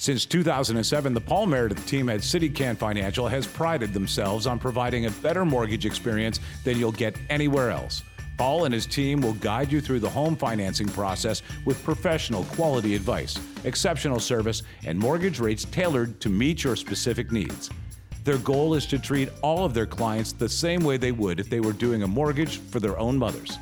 Since 0.00 0.26
2007, 0.26 1.12
the 1.12 1.20
Paul 1.20 1.46
Meredith 1.46 1.84
team 1.84 2.08
at 2.08 2.20
CitiCan 2.20 2.76
Financial 2.76 3.26
has 3.26 3.48
prided 3.48 3.92
themselves 3.92 4.46
on 4.46 4.60
providing 4.60 5.06
a 5.06 5.10
better 5.10 5.44
mortgage 5.44 5.84
experience 5.86 6.38
than 6.62 6.78
you'll 6.78 6.92
get 6.92 7.16
anywhere 7.30 7.72
else. 7.72 8.04
Paul 8.36 8.64
and 8.64 8.72
his 8.72 8.86
team 8.86 9.20
will 9.20 9.32
guide 9.32 9.72
you 9.72 9.80
through 9.80 9.98
the 9.98 10.08
home 10.08 10.36
financing 10.36 10.86
process 10.86 11.42
with 11.64 11.82
professional 11.82 12.44
quality 12.44 12.94
advice, 12.94 13.40
exceptional 13.64 14.20
service, 14.20 14.62
and 14.86 14.96
mortgage 14.96 15.40
rates 15.40 15.64
tailored 15.64 16.20
to 16.20 16.28
meet 16.28 16.62
your 16.62 16.76
specific 16.76 17.32
needs. 17.32 17.68
Their 18.22 18.38
goal 18.38 18.74
is 18.74 18.86
to 18.86 19.00
treat 19.00 19.30
all 19.42 19.64
of 19.64 19.74
their 19.74 19.84
clients 19.84 20.30
the 20.30 20.48
same 20.48 20.84
way 20.84 20.96
they 20.96 21.10
would 21.10 21.40
if 21.40 21.50
they 21.50 21.58
were 21.58 21.72
doing 21.72 22.04
a 22.04 22.06
mortgage 22.06 22.58
for 22.58 22.78
their 22.78 22.96
own 23.00 23.18
mothers. 23.18 23.58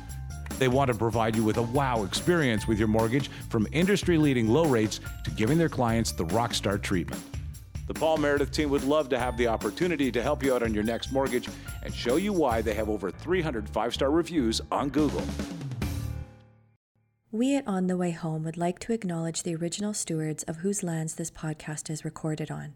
They 0.59 0.67
want 0.67 0.89
to 0.89 0.97
provide 0.97 1.35
you 1.35 1.43
with 1.43 1.57
a 1.57 1.61
wow 1.61 2.03
experience 2.03 2.67
with 2.67 2.79
your 2.79 2.87
mortgage 2.87 3.29
from 3.49 3.67
industry 3.71 4.17
leading 4.17 4.47
low 4.47 4.65
rates 4.65 4.99
to 5.23 5.31
giving 5.31 5.57
their 5.57 5.69
clients 5.69 6.11
the 6.11 6.25
rockstar 6.25 6.81
treatment. 6.81 7.21
The 7.87 7.93
Paul 7.93 8.17
Meredith 8.17 8.51
team 8.51 8.69
would 8.71 8.83
love 8.83 9.07
to 9.09 9.19
have 9.19 9.37
the 9.37 9.47
opportunity 9.47 10.11
to 10.11 10.21
help 10.21 10.43
you 10.43 10.53
out 10.53 10.61
on 10.61 10.73
your 10.73 10.83
next 10.83 11.13
mortgage 11.13 11.47
and 11.83 11.93
show 11.93 12.17
you 12.17 12.33
why 12.33 12.61
they 12.61 12.73
have 12.73 12.89
over 12.89 13.09
300 13.11 13.69
five 13.69 13.93
star 13.93 14.11
reviews 14.11 14.59
on 14.71 14.89
Google. 14.89 15.23
We 17.31 17.55
at 17.55 17.67
On 17.67 17.87
the 17.87 17.97
Way 17.97 18.11
Home 18.11 18.43
would 18.43 18.57
like 18.57 18.79
to 18.79 18.93
acknowledge 18.93 19.43
the 19.43 19.55
original 19.55 19.93
stewards 19.93 20.43
of 20.43 20.57
whose 20.57 20.81
lands 20.83 21.15
this 21.15 21.29
podcast 21.29 21.89
is 21.89 22.03
recorded 22.03 22.49
on. 22.49 22.75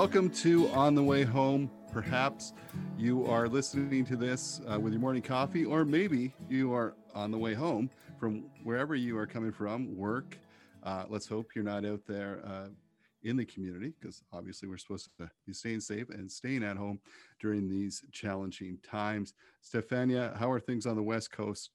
Welcome 0.00 0.30
to 0.30 0.66
On 0.68 0.94
the 0.94 1.02
Way 1.02 1.24
Home. 1.24 1.70
Perhaps 1.92 2.54
you 2.96 3.26
are 3.26 3.46
listening 3.46 4.06
to 4.06 4.16
this 4.16 4.62
uh, 4.66 4.80
with 4.80 4.94
your 4.94 5.00
morning 5.00 5.20
coffee, 5.20 5.66
or 5.66 5.84
maybe 5.84 6.32
you 6.48 6.72
are 6.72 6.94
on 7.14 7.30
the 7.30 7.36
way 7.36 7.52
home 7.52 7.90
from 8.18 8.44
wherever 8.64 8.94
you 8.94 9.18
are 9.18 9.26
coming 9.26 9.52
from, 9.52 9.94
work. 9.94 10.38
Uh, 10.82 11.04
let's 11.10 11.26
hope 11.28 11.50
you're 11.54 11.62
not 11.62 11.84
out 11.84 12.00
there 12.06 12.40
uh, 12.46 12.68
in 13.24 13.36
the 13.36 13.44
community 13.44 13.92
because 14.00 14.22
obviously 14.32 14.70
we're 14.70 14.78
supposed 14.78 15.10
to 15.18 15.30
be 15.46 15.52
staying 15.52 15.80
safe 15.80 16.08
and 16.08 16.32
staying 16.32 16.64
at 16.64 16.78
home 16.78 16.98
during 17.38 17.68
these 17.68 18.02
challenging 18.10 18.78
times. 18.82 19.34
Stefania, 19.62 20.34
how 20.38 20.50
are 20.50 20.60
things 20.60 20.86
on 20.86 20.96
the 20.96 21.02
West 21.02 21.30
Coast? 21.30 21.72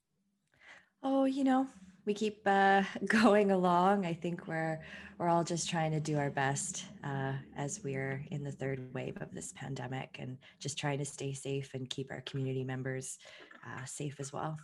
Oh, 1.03 1.25
you 1.25 1.43
know, 1.43 1.67
we 2.05 2.13
keep 2.13 2.41
uh, 2.45 2.83
going 3.07 3.51
along. 3.51 4.05
I 4.05 4.13
think 4.13 4.47
we're 4.47 4.79
we're 5.17 5.29
all 5.29 5.43
just 5.43 5.69
trying 5.69 5.91
to 5.91 5.99
do 5.99 6.17
our 6.17 6.29
best 6.29 6.85
uh, 7.03 7.33
as 7.55 7.81
we're 7.83 8.21
in 8.31 8.43
the 8.43 8.51
third 8.51 8.93
wave 8.93 9.17
of 9.21 9.33
this 9.33 9.53
pandemic, 9.53 10.17
and 10.19 10.37
just 10.59 10.77
trying 10.77 10.99
to 10.99 11.05
stay 11.05 11.33
safe 11.33 11.73
and 11.73 11.89
keep 11.89 12.11
our 12.11 12.21
community 12.21 12.63
members 12.63 13.17
uh, 13.65 13.85
safe 13.85 14.15
as 14.19 14.33
well. 14.33 14.57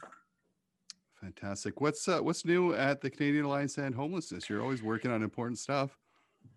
Fantastic. 1.22 1.80
What's 1.82 2.08
uh, 2.08 2.20
what's 2.20 2.46
new 2.46 2.74
at 2.74 3.02
the 3.02 3.10
Canadian 3.10 3.46
Alliance 3.46 3.78
and 3.78 3.94
Homelessness? 3.96 4.50
You're 4.50 4.62
always 4.62 4.84
working 4.84 5.12
on 5.12 5.24
important 5.24 5.60
stuff. 5.60 5.98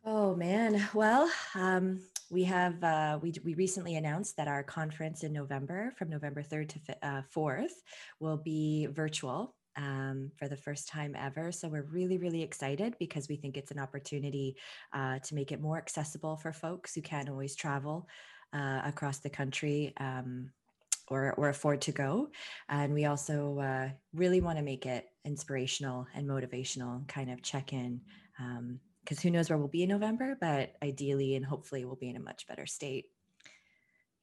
Oh 0.04 0.34
man, 0.34 0.86
well, 0.94 1.30
um, 1.54 2.00
we 2.30 2.44
have 2.44 2.82
uh, 2.82 3.18
we 3.22 3.34
we 3.44 3.54
recently 3.54 3.96
announced 3.96 4.36
that 4.38 4.48
our 4.48 4.62
conference 4.62 5.22
in 5.22 5.32
November, 5.32 5.92
from 5.96 6.08
November 6.08 6.42
third 6.42 6.70
to 6.70 7.06
uh, 7.06 7.22
fourth, 7.30 7.82
will 8.20 8.38
be 8.38 8.86
virtual 8.86 9.54
um, 9.76 10.30
for 10.36 10.48
the 10.48 10.56
first 10.56 10.88
time 10.88 11.14
ever. 11.18 11.52
So 11.52 11.68
we're 11.68 11.82
really, 11.82 12.18
really 12.18 12.42
excited 12.42 12.94
because 12.98 13.28
we 13.28 13.36
think 13.36 13.56
it's 13.56 13.70
an 13.70 13.78
opportunity 13.78 14.56
uh, 14.92 15.18
to 15.20 15.34
make 15.34 15.52
it 15.52 15.60
more 15.60 15.78
accessible 15.78 16.36
for 16.36 16.52
folks 16.52 16.94
who 16.94 17.02
can't 17.02 17.28
always 17.28 17.54
travel 17.54 18.08
uh, 18.52 18.82
across 18.84 19.18
the 19.18 19.30
country. 19.30 19.92
Um, 19.98 20.50
or, 21.08 21.34
or 21.34 21.50
afford 21.50 21.82
to 21.82 21.92
go. 21.92 22.30
And 22.70 22.94
we 22.94 23.04
also 23.04 23.58
uh, 23.58 23.90
really 24.14 24.40
want 24.40 24.56
to 24.56 24.64
make 24.64 24.86
it 24.86 25.06
inspirational 25.26 26.06
and 26.14 26.26
motivational, 26.26 27.06
kind 27.08 27.30
of 27.30 27.42
check 27.42 27.74
in 27.74 28.00
because 28.38 29.18
um, 29.18 29.22
who 29.22 29.30
knows 29.30 29.50
where 29.50 29.58
we'll 29.58 29.68
be 29.68 29.82
in 29.82 29.90
November, 29.90 30.36
but 30.40 30.72
ideally 30.82 31.36
and 31.36 31.44
hopefully 31.44 31.84
we'll 31.84 31.96
be 31.96 32.08
in 32.08 32.16
a 32.16 32.20
much 32.20 32.46
better 32.46 32.64
state. 32.64 33.04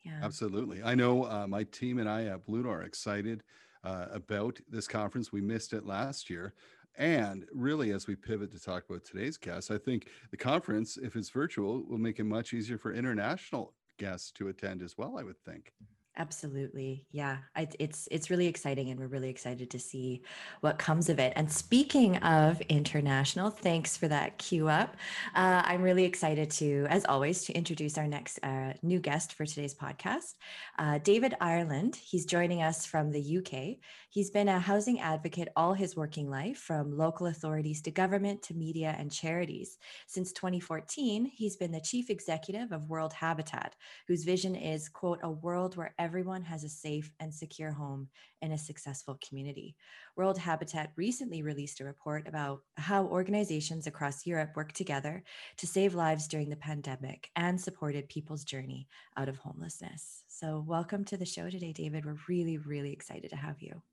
Yeah. 0.04 0.20
Absolutely. 0.24 0.82
I 0.82 0.96
know 0.96 1.26
uh, 1.26 1.46
my 1.48 1.64
team 1.66 2.00
and 2.00 2.10
I 2.10 2.26
at 2.26 2.46
Blue 2.46 2.64
Door 2.64 2.80
are 2.80 2.84
excited 2.84 3.44
uh, 3.84 4.06
about 4.12 4.59
this 4.69 4.88
conference. 4.88 5.31
We 5.31 5.42
missed 5.42 5.74
it 5.74 5.86
last 5.86 6.30
year. 6.30 6.53
And 6.97 7.46
really, 7.53 7.92
as 7.92 8.08
we 8.08 8.16
pivot 8.16 8.52
to 8.52 8.59
talk 8.59 8.84
about 8.90 9.06
today's 9.06 9.38
guest, 9.38 9.72
I 9.72 9.78
think 9.78 10.09
the 10.30 10.38
conference, 10.38 10.97
if 10.97 11.16
it's 11.16 11.30
virtual, 11.30 11.84
will 11.88 11.97
make 11.97 12.20
it 12.20 12.25
much 12.25 12.53
easier 12.53 12.78
for 12.78 12.94
international 12.94 13.74
guests 13.97 14.31
to 14.34 14.50
attend 14.50 14.81
as 14.81 14.97
well, 14.97 15.18
I 15.18 15.24
would 15.24 15.40
think. 15.46 15.74
Absolutely. 16.18 17.06
Yeah. 17.12 17.38
I, 17.56 17.70
it's 17.80 18.10
it's 18.12 18.30
really 18.30 18.48
exciting 18.48 18.90
and 18.90 19.00
we're 19.00 19.08
really 19.08 19.30
excited 19.30 19.72
to 19.72 19.80
see 19.80 20.24
what 20.60 20.78
comes 20.78 21.08
of 21.08 21.20
it. 21.20 21.32
And 21.38 21.50
speaking 21.50 22.18
of 22.18 22.60
international, 22.62 23.50
thanks 23.50 23.96
for 23.96 24.10
that 24.10 24.38
cue 24.38 24.68
up. 24.68 24.98
Uh, 25.34 25.62
I'm 25.64 25.82
really 25.82 26.04
excited 26.04 26.52
to, 26.52 26.86
as 26.90 27.06
always, 27.06 27.46
to 27.46 27.54
introduce 27.54 27.98
our 27.98 28.08
next 28.08 28.40
uh, 28.44 28.74
new 28.84 29.00
guest 29.00 29.34
for 29.34 29.46
today's 29.46 29.74
podcast, 29.74 30.36
uh, 30.78 30.98
David 30.98 31.34
Ireland. 31.40 31.96
He's 31.96 32.26
joining 32.26 32.62
us 32.62 32.86
from 32.86 33.12
the 33.12 33.38
UK. 33.38 33.78
He's 34.10 34.30
been 34.30 34.50
a 34.50 34.60
housing 34.60 35.00
advocate 35.00 35.48
all 35.56 35.74
his 35.74 35.96
working 35.96 36.30
life, 36.30 36.58
from 36.58 36.98
local 36.98 37.28
authorities 37.28 37.82
to 37.84 37.92
government 37.92 38.42
to 38.44 38.54
media 38.54 38.94
and 39.00 39.10
charities. 39.10 39.78
Since 40.08 40.34
2014, 40.34 41.32
he's 41.34 41.56
been 41.56 41.72
the 41.72 41.80
chief 41.80 42.10
executive 42.10 42.74
of 42.74 42.90
World 42.90 43.14
Habitat, 43.14 43.74
whose 44.10 44.26
vision 44.26 44.54
is, 44.56 44.90
quote, 44.90 45.20
a 45.24 45.32
world 45.32 45.78
where 45.78 45.94
everyone 46.02 46.42
has 46.42 46.64
a 46.64 46.70
safe 46.70 47.14
and 47.20 47.32
secure 47.32 47.72
home 47.72 48.08
in 48.42 48.54
a 48.54 48.58
successful 48.58 49.20
community. 49.24 49.76
World 50.18 50.36
Habitat 50.36 50.92
recently 50.96 51.44
released 51.44 51.80
a 51.80 51.86
report 51.86 52.28
about 52.28 52.62
how 52.76 53.06
organizations 53.06 53.86
across 53.86 54.26
Europe 54.26 54.50
worked 54.56 54.76
together 54.76 55.24
to 55.58 55.68
save 55.68 55.94
lives 55.94 56.28
during 56.28 56.50
the 56.50 56.56
pandemic 56.56 57.30
and 57.36 57.62
supported 57.62 58.10
people's 58.10 58.44
journey 58.44 58.88
out 59.16 59.30
of 59.30 59.38
homelessness. 59.38 60.24
So, 60.28 60.66
welcome 60.68 61.06
to 61.06 61.18
the 61.18 61.26
show 61.26 61.52
today, 61.52 61.72
David. 61.72 62.04
We're 62.04 62.18
really, 62.28 62.58
really 62.58 62.92
excited 62.92 63.30
to 63.30 63.36
have 63.36 63.62
you. 63.62 63.84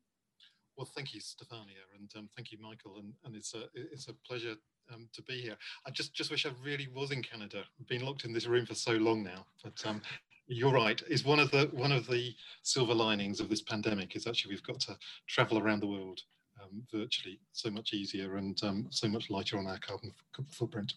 Well, 0.78 0.88
thank 0.96 1.12
you, 1.12 1.20
Stefania, 1.20 1.84
and 1.98 2.10
um, 2.16 2.30
thank 2.34 2.52
you, 2.52 2.58
Michael. 2.58 2.96
And, 3.00 3.12
and 3.26 3.36
it's 3.36 3.52
a 3.52 3.64
it's 3.74 4.08
a 4.08 4.14
pleasure 4.26 4.54
um, 4.94 5.08
to 5.12 5.22
be 5.22 5.40
here. 5.40 5.56
I 5.86 5.90
just 5.90 6.14
just 6.14 6.30
wish 6.30 6.46
I 6.46 6.50
really 6.64 6.88
was 6.94 7.10
in 7.10 7.22
Canada. 7.22 7.64
I've 7.78 7.86
been 7.86 8.06
locked 8.06 8.24
in 8.24 8.32
this 8.32 8.46
room 8.46 8.64
for 8.64 8.74
so 8.74 8.92
long 8.92 9.22
now, 9.22 9.44
but 9.62 9.74
um, 9.84 10.00
you're 10.48 10.72
right. 10.72 11.00
Is 11.08 11.24
one 11.24 11.38
of 11.38 11.50
the 11.50 11.68
one 11.72 11.92
of 11.92 12.06
the 12.06 12.34
silver 12.62 12.94
linings 12.94 13.40
of 13.40 13.48
this 13.48 13.62
pandemic 13.62 14.16
is 14.16 14.26
actually 14.26 14.54
we've 14.54 14.62
got 14.62 14.80
to 14.80 14.96
travel 15.26 15.58
around 15.58 15.80
the 15.80 15.86
world 15.86 16.20
um, 16.62 16.82
virtually 16.92 17.38
so 17.52 17.70
much 17.70 17.92
easier 17.92 18.36
and 18.36 18.58
um, 18.64 18.86
so 18.90 19.08
much 19.08 19.30
lighter 19.30 19.58
on 19.58 19.66
our 19.66 19.78
carbon 19.78 20.12
footprint. 20.50 20.94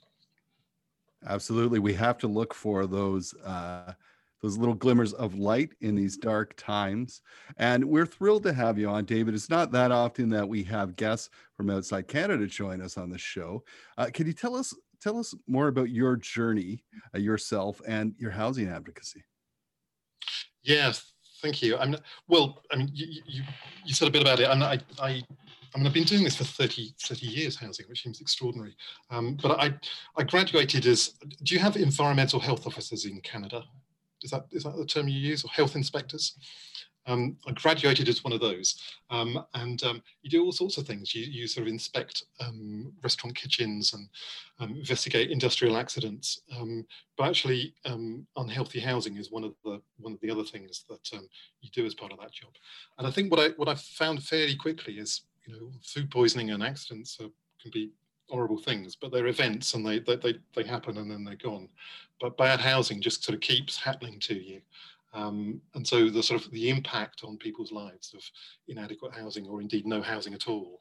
Absolutely, 1.28 1.80
we 1.80 1.94
have 1.94 2.18
to 2.20 2.28
look 2.28 2.54
for 2.54 2.88
those. 2.88 3.34
Uh, 3.36 3.94
those 4.42 4.58
little 4.58 4.74
glimmers 4.74 5.14
of 5.14 5.36
light 5.36 5.70
in 5.82 5.94
these 5.94 6.18
dark 6.18 6.56
times. 6.58 7.22
And 7.58 7.86
we're 7.86 8.08
thrilled 8.08 8.42
to 8.42 8.54
have 8.54 8.80
you 8.80 8.90
on, 8.90 9.06
David. 9.06 9.36
It's 9.36 9.52
not 9.52 9.72
that 9.74 9.92
often 9.92 10.30
that 10.30 10.50
we 10.50 10.64
have 10.64 10.96
guests 10.96 11.30
from 11.54 11.70
outside 11.70 12.08
Canada 12.08 12.48
join 12.48 12.82
us 12.82 12.98
on 12.98 13.12
the 13.12 13.20
show. 13.20 13.64
Uh, 14.00 14.08
can 14.12 14.26
you 14.26 14.34
tell 14.34 14.56
us 14.56 14.74
tell 15.00 15.20
us 15.20 15.36
more 15.48 15.68
about 15.68 15.92
your 15.92 16.16
journey, 16.16 16.84
uh, 17.14 17.20
yourself, 17.20 17.82
and 17.88 18.16
your 18.18 18.32
housing 18.32 18.68
advocacy? 18.68 19.24
Yes, 20.64 21.14
thank 21.42 21.62
you. 21.62 21.78
I'm 21.78 21.96
well. 22.28 22.62
I 22.72 22.78
mean, 22.78 22.90
you, 22.94 23.08
you, 23.26 23.44
you 23.86 23.94
said 23.94 24.08
a 24.08 24.12
bit 24.12 24.22
about 24.22 24.40
it. 24.40 24.48
I'm, 24.48 24.62
I, 24.62 24.80
I, 25.00 25.24
I 25.74 25.78
mean, 25.78 25.88
I've 25.88 25.94
been 25.94 26.04
doing 26.04 26.24
this 26.24 26.36
for 26.36 26.44
30, 26.44 26.94
30 27.02 27.26
years, 27.26 27.56
housing, 27.56 27.86
which 27.88 28.04
seems 28.04 28.22
extraordinary. 28.22 28.76
Um, 29.10 29.38
but 29.42 29.60
I, 29.60 29.74
I 30.18 30.24
graduated 30.24 30.86
as. 30.86 31.14
Do 31.44 31.56
you 31.56 31.60
have 31.60 31.76
environmental 31.78 32.40
health 32.40 32.68
officers 32.68 33.06
in 33.06 33.20
Canada? 33.22 33.64
Is 34.22 34.32
that 34.32 34.46
is 34.52 34.64
that 34.64 34.78
the 34.78 34.86
term 34.86 35.08
you 35.08 35.20
use, 35.20 35.44
or 35.44 35.50
health 35.50 35.76
inspectors? 35.76 36.38
Um, 37.08 37.38
I 37.48 37.52
graduated 37.52 38.08
as 38.10 38.24
one 38.24 38.34
of 38.34 38.40
those, 38.40 38.80
um, 39.10 39.44
and 39.56 39.82
um, 39.84 40.04
you 40.22 40.30
do 40.30 40.44
all 40.44 40.52
sorts 40.52 40.78
of 40.78 40.86
things. 40.86 41.16
You, 41.16 41.26
you 41.26 41.48
sort 41.48 41.68
of 41.68 41.74
inspect 41.74 42.26
um, 42.40 42.94
restaurant 43.04 43.36
kitchens 43.36 43.94
and 43.94 44.08
um, 44.60 44.78
investigate 44.78 45.32
industrial 45.32 45.78
accidents. 45.78 46.42
Um, 46.56 46.86
but 47.18 47.28
actually, 47.28 47.74
unhealthy 48.36 48.80
housing 48.80 49.18
is 49.18 49.32
one 49.32 49.44
of 49.44 49.56
the 49.64 49.82
one 49.98 50.14
of 50.14 50.20
the 50.22 50.30
other 50.30 50.44
things 50.44 50.86
that 50.90 51.12
you 51.62 51.70
do 51.72 51.86
as 51.86 51.96
part 51.96 52.12
of 52.12 52.20
that 52.20 52.34
job. 52.34 52.52
And 52.98 53.08
I 53.08 53.12
think 53.12 53.32
what 53.32 53.40
I 53.40 53.50
what 53.58 53.68
I 53.70 53.76
found 53.76 54.24
fairly 54.24 54.56
quickly 54.56 55.00
is, 55.00 55.22
you 55.46 55.54
know, 55.54 55.72
food 55.84 56.12
poisoning 56.12 56.52
and 56.52 56.62
accidents 56.62 57.18
are, 57.20 57.30
can 57.62 57.72
be 57.72 57.92
horrible 58.32 58.58
things, 58.58 58.96
but 58.96 59.12
they're 59.12 59.28
events 59.28 59.74
and 59.74 59.86
they, 59.86 60.00
they, 60.00 60.16
they, 60.16 60.34
they 60.56 60.64
happen 60.64 60.98
and 60.98 61.12
then 61.12 61.24
they're 61.24 61.36
gone. 61.36 61.68
But 62.20 62.38
bad 62.38 62.60
housing 62.60 63.02
just 63.02 63.24
sort 63.24 63.36
of 63.36 63.42
keeps 63.42 63.78
happening 63.78 64.20
to 64.22 64.36
you. 64.36 64.62
Um, 65.14 65.62
and 65.76 65.86
so 65.86 66.10
the 66.10 66.24
sort 66.24 66.46
of 66.46 66.52
the 66.52 66.70
impact 66.70 67.24
on 67.24 67.38
people's 67.38 67.72
lives 67.72 68.14
of 68.16 68.24
inadequate 68.68 69.14
housing 69.14 69.48
or 69.48 69.62
indeed 69.62 69.86
no 69.86 70.02
housing 70.02 70.34
at 70.34 70.48
all 70.48 70.80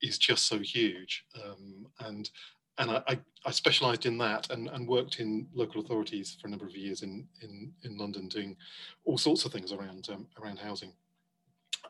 is 0.00 0.18
just 0.18 0.46
so 0.46 0.58
huge. 0.58 1.24
Um, 1.44 1.86
and 2.00 2.30
and 2.78 2.92
I, 2.92 3.18
I, 3.44 3.50
specialized 3.50 4.06
in 4.06 4.18
that 4.18 4.50
and, 4.50 4.68
and 4.68 4.86
worked 4.86 5.18
in 5.18 5.48
local 5.52 5.80
authorities 5.80 6.36
for 6.40 6.46
a 6.46 6.50
number 6.50 6.64
of 6.64 6.76
years 6.76 7.02
in, 7.02 7.26
in, 7.42 7.72
in 7.82 7.98
London 7.98 8.28
doing 8.28 8.56
all 9.04 9.18
sorts 9.18 9.44
of 9.44 9.52
things 9.52 9.72
around, 9.72 10.08
um, 10.10 10.28
around 10.40 10.60
housing. 10.60 10.92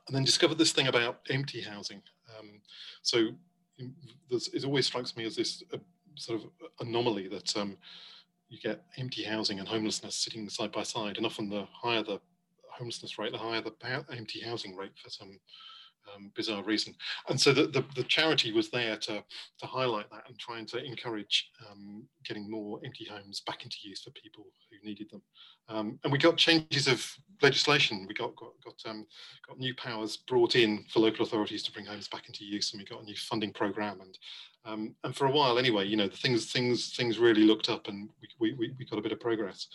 And 0.07 0.17
then 0.17 0.25
discovered 0.25 0.57
this 0.57 0.73
thing 0.73 0.87
about 0.87 1.21
empty 1.29 1.61
housing. 1.61 2.01
Um, 2.39 2.63
so 3.03 3.29
it 3.79 4.65
always 4.65 4.87
strikes 4.87 5.15
me 5.15 5.27
as 5.27 5.37
this 5.37 5.63
uh, 5.75 5.79
sort 6.15 6.41
of 6.43 6.49
anomaly 6.81 7.29
that 7.29 7.55
um, 7.57 7.77
you 8.49 8.59
get 8.59 8.83
empty 8.97 9.25
housing 9.25 9.59
and 9.59 9.69
homelessness 9.69 10.15
sitting 10.15 10.49
side 10.49 10.73
by 10.73 10.83
side, 10.83 11.17
and 11.17 11.27
often 11.27 11.49
the 11.49 11.67
higher 11.73 12.03
the 12.03 12.21
homelessness 12.71 13.19
rate, 13.19 13.33
the 13.33 13.39
higher 13.39 13.61
the 13.61 13.73
empty 14.11 14.41
housing 14.41 14.77
rate 14.77 14.93
for 15.03 15.11
some 15.11 15.39
um, 16.15 16.31
bizarre 16.35 16.63
reason. 16.63 16.95
And 17.29 17.41
so 17.41 17.53
the, 17.53 17.67
the, 17.67 17.85
the, 17.95 18.05
charity 18.05 18.53
was 18.53 18.71
there 18.71 18.97
to, 18.97 19.23
to 19.59 19.67
highlight 19.67 20.11
that 20.11 20.25
and 20.29 20.39
trying 20.39 20.67
to 20.67 20.83
encourage 20.83 21.51
um, 21.71 22.05
getting 22.25 22.51
more 22.51 22.81
empty 22.85 23.05
homes 23.05 23.41
back 23.47 23.65
into 23.65 23.77
use 23.83 24.03
for 24.03 24.11
people 24.11 24.47
who 24.71 24.89
needed 24.89 25.11
them. 25.11 25.23
Um, 25.69 25.99
and 26.03 26.13
we 26.13 26.19
got 26.19 26.37
changes 26.37 26.89
of 26.89 27.07
legislation. 27.43 28.07
We 28.09 28.15
got 28.15 28.35
got 28.37 28.53
got, 28.65 28.91
um, 28.91 29.07
got 29.47 29.59
new 29.59 29.75
powers 29.75 30.17
brought 30.17 30.57
in 30.57 30.85
for 30.91 31.01
local 31.01 31.25
authorities 31.25 31.63
to 31.65 31.73
bring 31.73 31.87
homes 31.87 32.09
back 32.09 32.27
into 32.27 32.45
use, 32.45 32.73
and 32.73 32.81
we 32.81 32.87
got 32.87 33.03
a 33.03 33.05
new 33.05 33.17
funding 33.17 33.53
program. 33.53 34.01
And 34.01 34.19
um, 34.65 34.95
and 35.05 35.15
for 35.15 35.27
a 35.27 35.31
while, 35.31 35.59
anyway, 35.59 35.87
you 35.87 35.97
know, 35.97 36.09
things 36.09 36.51
things 36.51 36.95
things 36.97 37.19
really 37.19 37.45
looked 37.45 37.69
up, 37.69 37.89
and 37.89 38.09
we 38.41 38.55
we, 38.55 38.73
we 38.79 38.85
got 38.87 38.99
a 38.99 39.03
bit 39.03 39.13
of 39.13 39.21
progress. 39.21 39.69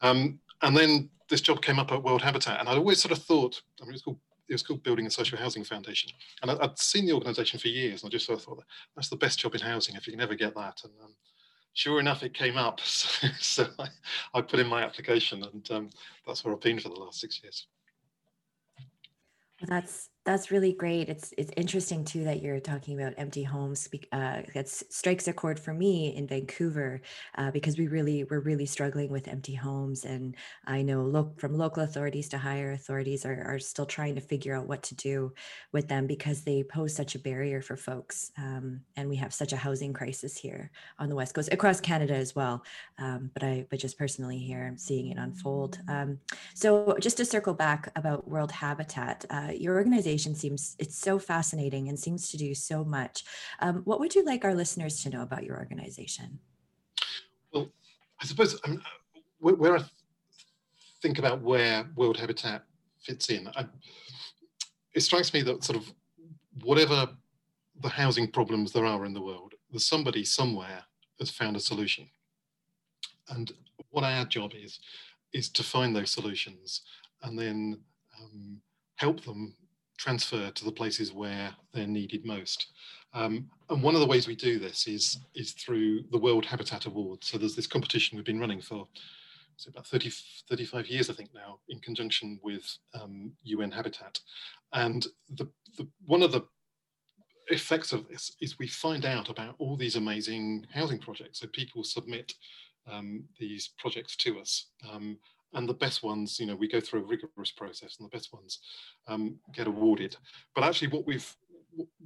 Um, 0.00 0.40
and 0.62 0.76
then 0.76 1.10
this 1.28 1.40
job 1.40 1.62
came 1.62 1.78
up 1.78 1.92
at 1.92 2.02
World 2.02 2.22
Habitat, 2.22 2.60
and 2.60 2.68
I'd 2.68 2.78
always 2.78 3.00
sort 3.00 3.12
of 3.12 3.22
thought, 3.22 3.60
I 3.80 3.84
mean, 3.84 3.94
it's 3.94 4.02
called 4.02 4.18
it 4.48 4.54
was 4.54 4.62
called 4.62 4.82
Building 4.82 5.04
and 5.04 5.12
Social 5.12 5.38
Housing 5.38 5.64
Foundation. 5.64 6.10
And 6.42 6.50
I, 6.50 6.54
would 6.54 6.78
seen 6.78 7.06
the 7.06 7.12
organisation 7.12 7.58
for 7.58 7.68
years, 7.68 8.02
and 8.02 8.10
I 8.10 8.12
just 8.12 8.26
sort 8.26 8.38
of 8.38 8.44
thought 8.44 8.64
that's 8.94 9.08
the 9.08 9.16
best 9.16 9.38
job 9.38 9.54
in 9.54 9.60
housing 9.60 9.96
if 9.96 10.06
you 10.06 10.12
can 10.12 10.20
ever 10.20 10.34
get 10.34 10.54
that. 10.54 10.80
And 10.84 10.92
um, 11.02 11.14
sure 11.72 12.00
enough, 12.00 12.22
it 12.22 12.34
came 12.34 12.56
up. 12.56 12.80
So, 12.84 13.28
so 13.40 13.66
I, 13.78 13.88
I, 14.34 14.40
put 14.42 14.60
in 14.60 14.66
my 14.66 14.82
application, 14.82 15.42
and 15.44 15.70
um, 15.70 15.90
that's 16.26 16.44
where 16.44 16.54
I've 16.54 16.60
been 16.60 16.78
for 16.78 16.88
the 16.88 16.94
last 16.96 17.20
six 17.20 17.42
years. 17.42 17.66
That's 19.62 20.10
that's 20.24 20.50
really 20.50 20.72
great. 20.72 21.10
It's 21.10 21.34
it's 21.36 21.50
interesting 21.54 22.02
too 22.02 22.24
that 22.24 22.40
you're 22.40 22.58
talking 22.58 22.98
about 22.98 23.12
empty 23.18 23.42
homes. 23.42 23.88
Uh, 24.10 24.40
that 24.54 24.68
strikes 24.68 25.28
a 25.28 25.34
chord 25.34 25.60
for 25.60 25.74
me 25.74 26.16
in 26.16 26.26
Vancouver 26.26 27.02
uh, 27.36 27.50
because 27.50 27.76
we 27.76 27.88
really 27.88 28.24
we're 28.24 28.40
really 28.40 28.64
struggling 28.64 29.10
with 29.10 29.28
empty 29.28 29.54
homes, 29.54 30.06
and 30.06 30.34
I 30.66 30.80
know 30.80 31.02
look 31.02 31.38
from 31.38 31.58
local 31.58 31.82
authorities 31.82 32.30
to 32.30 32.38
higher 32.38 32.72
authorities 32.72 33.26
are 33.26 33.44
are 33.44 33.58
still 33.58 33.84
trying 33.84 34.14
to 34.14 34.22
figure 34.22 34.56
out 34.56 34.66
what 34.66 34.82
to 34.84 34.94
do 34.94 35.34
with 35.72 35.88
them 35.88 36.06
because 36.06 36.42
they 36.42 36.62
pose 36.62 36.94
such 36.94 37.14
a 37.14 37.18
barrier 37.18 37.60
for 37.60 37.76
folks, 37.76 38.32
um, 38.38 38.80
and 38.96 39.10
we 39.10 39.16
have 39.16 39.34
such 39.34 39.52
a 39.52 39.58
housing 39.58 39.92
crisis 39.92 40.38
here 40.38 40.70
on 40.98 41.10
the 41.10 41.16
west 41.16 41.34
coast 41.34 41.52
across 41.52 41.80
Canada 41.80 42.14
as 42.14 42.34
well. 42.34 42.64
Um, 42.98 43.30
but 43.34 43.42
I 43.42 43.66
but 43.68 43.78
just 43.78 43.98
personally 43.98 44.38
here, 44.38 44.64
I'm 44.66 44.78
seeing 44.78 45.08
it 45.08 45.18
unfold. 45.18 45.80
Um, 45.86 46.18
so 46.54 46.96
just 46.98 47.18
to 47.18 47.26
circle 47.26 47.52
back 47.52 47.90
about 47.94 48.26
World 48.26 48.52
Habitat, 48.52 49.26
uh, 49.28 49.50
your 49.54 49.74
organization 49.74 50.13
seems 50.16 50.76
it's 50.78 50.98
so 50.98 51.18
fascinating 51.18 51.88
and 51.88 51.98
seems 51.98 52.30
to 52.30 52.36
do 52.36 52.54
so 52.54 52.84
much. 52.84 53.24
Um, 53.60 53.82
what 53.84 54.00
would 54.00 54.14
you 54.14 54.24
like 54.24 54.44
our 54.44 54.54
listeners 54.54 55.02
to 55.02 55.10
know 55.10 55.22
about 55.22 55.44
your 55.44 55.58
organization? 55.58 56.38
Well, 57.52 57.70
I 58.20 58.26
suppose 58.26 58.58
um, 58.64 58.82
where, 59.38 59.54
where, 59.54 59.76
I 59.78 59.84
think 61.02 61.18
about 61.18 61.40
where 61.42 61.86
World 61.96 62.16
Habitat 62.16 62.64
fits 63.00 63.30
in, 63.30 63.48
I, 63.56 63.66
it 64.94 65.00
strikes 65.00 65.34
me 65.34 65.42
that 65.42 65.64
sort 65.64 65.78
of 65.78 65.92
whatever 66.62 67.08
the 67.80 67.88
housing 67.88 68.30
problems 68.30 68.72
there 68.72 68.86
are 68.86 69.04
in 69.04 69.14
the 69.14 69.20
world, 69.20 69.54
there's 69.70 69.86
somebody 69.86 70.24
somewhere 70.24 70.84
has 71.18 71.30
found 71.30 71.56
a 71.56 71.60
solution. 71.60 72.08
And 73.28 73.52
what 73.90 74.04
our 74.04 74.24
job 74.24 74.52
is, 74.54 74.78
is 75.32 75.48
to 75.50 75.62
find 75.62 75.94
those 75.94 76.10
solutions 76.10 76.82
and 77.22 77.38
then 77.38 77.80
um, 78.20 78.60
help 78.96 79.24
them 79.24 79.54
transfer 79.96 80.50
to 80.50 80.64
the 80.64 80.72
places 80.72 81.12
where 81.12 81.54
they're 81.72 81.86
needed 81.86 82.24
most. 82.24 82.68
Um, 83.12 83.48
and 83.70 83.82
one 83.82 83.94
of 83.94 84.00
the 84.00 84.06
ways 84.06 84.26
we 84.26 84.34
do 84.34 84.58
this 84.58 84.86
is, 84.86 85.18
is 85.34 85.52
through 85.52 86.02
the 86.10 86.18
World 86.18 86.44
Habitat 86.44 86.86
Award. 86.86 87.22
So 87.22 87.38
there's 87.38 87.54
this 87.54 87.66
competition 87.66 88.16
we've 88.16 88.24
been 88.24 88.40
running 88.40 88.60
for 88.60 88.88
so 89.56 89.70
about 89.70 89.86
30, 89.86 90.10
35 90.48 90.88
years, 90.88 91.10
I 91.10 91.12
think 91.12 91.30
now, 91.34 91.58
in 91.68 91.78
conjunction 91.80 92.40
with 92.42 92.64
um, 93.00 93.32
UN 93.44 93.70
Habitat. 93.70 94.18
And 94.72 95.06
the, 95.30 95.48
the, 95.76 95.86
one 96.06 96.22
of 96.22 96.32
the 96.32 96.42
effects 97.48 97.92
of 97.92 98.08
this 98.08 98.32
is 98.40 98.58
we 98.58 98.66
find 98.66 99.04
out 99.04 99.28
about 99.28 99.54
all 99.58 99.76
these 99.76 99.96
amazing 99.96 100.66
housing 100.72 100.98
projects. 100.98 101.40
So 101.40 101.46
people 101.48 101.84
submit 101.84 102.32
um, 102.90 103.24
these 103.38 103.70
projects 103.78 104.16
to 104.16 104.40
us. 104.40 104.66
Um, 104.90 105.18
and 105.54 105.68
the 105.68 105.74
best 105.74 106.02
ones, 106.02 106.38
you 106.38 106.46
know, 106.46 106.56
we 106.56 106.68
go 106.68 106.80
through 106.80 107.00
a 107.00 107.04
rigorous 107.04 107.50
process, 107.50 107.96
and 107.98 108.06
the 108.06 108.16
best 108.16 108.32
ones 108.32 108.60
um, 109.08 109.36
get 109.52 109.66
awarded. 109.66 110.16
But 110.54 110.64
actually, 110.64 110.88
what 110.88 111.06
we've 111.06 111.36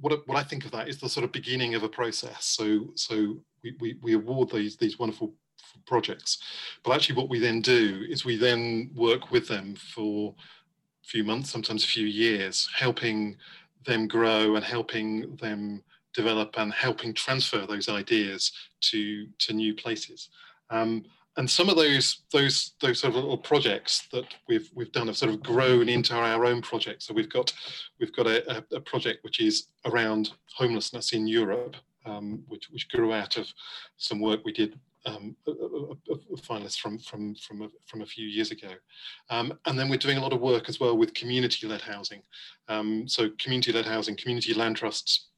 what, 0.01 0.27
what 0.27 0.37
I 0.37 0.43
think 0.43 0.65
of 0.65 0.71
that 0.71 0.87
is 0.87 0.99
the 0.99 1.09
sort 1.09 1.23
of 1.23 1.31
beginning 1.31 1.75
of 1.75 1.83
a 1.83 1.89
process. 1.89 2.45
So 2.45 2.87
so 2.95 3.37
we, 3.63 3.75
we, 3.79 3.97
we 4.01 4.13
award 4.13 4.51
these 4.51 4.77
these 4.77 4.99
wonderful 4.99 5.33
projects, 5.85 6.39
but 6.83 6.93
actually, 6.93 7.15
what 7.15 7.29
we 7.29 7.39
then 7.39 7.61
do 7.61 8.05
is 8.09 8.25
we 8.25 8.37
then 8.37 8.91
work 8.95 9.31
with 9.31 9.47
them 9.47 9.75
for 9.75 10.35
a 11.03 11.07
few 11.07 11.23
months, 11.23 11.49
sometimes 11.49 11.83
a 11.83 11.87
few 11.87 12.05
years, 12.05 12.69
helping 12.75 13.37
them 13.85 14.07
grow 14.07 14.55
and 14.55 14.65
helping 14.65 15.35
them 15.37 15.83
develop 16.13 16.55
and 16.57 16.73
helping 16.73 17.13
transfer 17.13 17.65
those 17.65 17.89
ideas 17.89 18.51
to 18.81 19.27
to 19.39 19.53
new 19.53 19.73
places. 19.73 20.29
Um, 20.69 21.05
and 21.39 21.49
some 21.49 21.69
of 21.69 21.77
those 21.77 22.23
those 22.33 22.73
those 22.81 22.99
sort 22.99 23.15
of 23.15 23.15
little 23.15 23.37
projects 23.37 24.07
that 24.11 24.25
we've 24.49 24.69
we've 24.75 24.91
done 24.91 25.07
have 25.07 25.17
sort 25.17 25.33
of 25.33 25.41
grown 25.41 25.87
into 25.87 26.13
our 26.13 26.45
own 26.45 26.61
project. 26.61 27.01
So 27.01 27.13
we've 27.13 27.29
got 27.29 27.53
we've 27.99 28.13
got 28.13 28.27
a, 28.27 28.63
a 28.73 28.81
project 28.81 29.23
which 29.23 29.39
is 29.39 29.69
around 29.85 30.33
homelessness 30.53 31.13
in 31.13 31.27
Europe, 31.27 31.77
um, 32.05 32.43
which 32.49 32.69
which 32.69 32.89
grew 32.89 33.13
out 33.13 33.37
of 33.37 33.47
some 33.97 34.19
work 34.19 34.41
we 34.43 34.51
did. 34.51 34.77
Um, 35.05 35.33
a, 35.47 35.51
a, 35.51 36.13
a 36.33 36.37
finalist 36.37 36.81
from 36.81 36.99
from 36.99 37.33
from 37.35 37.61
a, 37.61 37.69
from 37.87 38.01
a 38.01 38.05
few 38.05 38.27
years 38.27 38.51
ago, 38.51 38.73
um, 39.29 39.57
and 39.65 39.79
then 39.79 39.87
we're 39.87 39.95
doing 39.95 40.17
a 40.17 40.21
lot 40.21 40.33
of 40.33 40.41
work 40.41 40.67
as 40.67 40.81
well 40.81 40.97
with 40.97 41.13
community-led 41.13 41.79
housing. 41.79 42.21
Um, 42.67 43.07
so 43.07 43.29
community-led 43.39 43.85
housing, 43.85 44.17
community 44.17 44.53
land 44.53 44.75
trusts, 44.75 45.29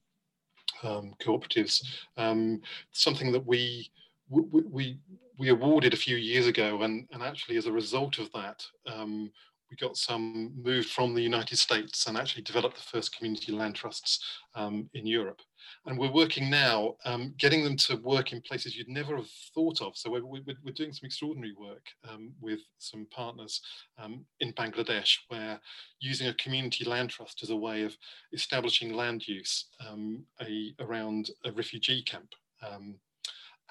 um, 0.81 1.13
cooperatives, 1.21 1.85
um, 2.17 2.59
something 2.91 3.31
that 3.33 3.45
we 3.45 3.91
we, 4.31 4.63
we 4.63 4.99
we 5.41 5.49
awarded 5.49 5.91
a 5.91 5.97
few 5.97 6.17
years 6.17 6.45
ago, 6.45 6.83
and, 6.83 7.07
and 7.11 7.23
actually 7.23 7.57
as 7.57 7.65
a 7.65 7.71
result 7.71 8.19
of 8.19 8.31
that, 8.31 8.63
um, 8.85 9.31
we 9.71 9.75
got 9.75 9.97
some 9.97 10.53
moved 10.55 10.89
from 10.89 11.15
the 11.15 11.21
United 11.23 11.57
States 11.57 12.05
and 12.05 12.15
actually 12.15 12.43
developed 12.43 12.75
the 12.75 12.83
first 12.83 13.17
community 13.17 13.51
land 13.51 13.73
trusts 13.73 14.23
um, 14.53 14.87
in 14.93 15.07
Europe. 15.07 15.41
And 15.87 15.97
we're 15.97 16.13
working 16.13 16.51
now, 16.51 16.93
um, 17.05 17.33
getting 17.39 17.63
them 17.63 17.75
to 17.77 17.95
work 17.95 18.33
in 18.33 18.41
places 18.41 18.75
you'd 18.75 18.87
never 18.87 19.15
have 19.15 19.31
thought 19.55 19.81
of. 19.81 19.97
So 19.97 20.11
we're, 20.11 20.23
we're, 20.23 20.73
doing 20.75 20.93
some 20.93 21.07
extraordinary 21.07 21.55
work 21.59 21.87
um, 22.07 22.33
with 22.39 22.59
some 22.77 23.07
partners 23.09 23.61
um, 23.97 24.23
in 24.41 24.53
Bangladesh, 24.53 25.17
where 25.29 25.59
using 25.99 26.27
a 26.27 26.35
community 26.35 26.85
land 26.85 27.09
trust 27.09 27.41
as 27.41 27.49
a 27.49 27.55
way 27.55 27.81
of 27.81 27.97
establishing 28.31 28.93
land 28.93 29.27
use 29.27 29.69
um, 29.89 30.23
a, 30.39 30.75
around 30.79 31.31
a 31.45 31.51
refugee 31.53 32.03
camp 32.03 32.29
um, 32.61 32.99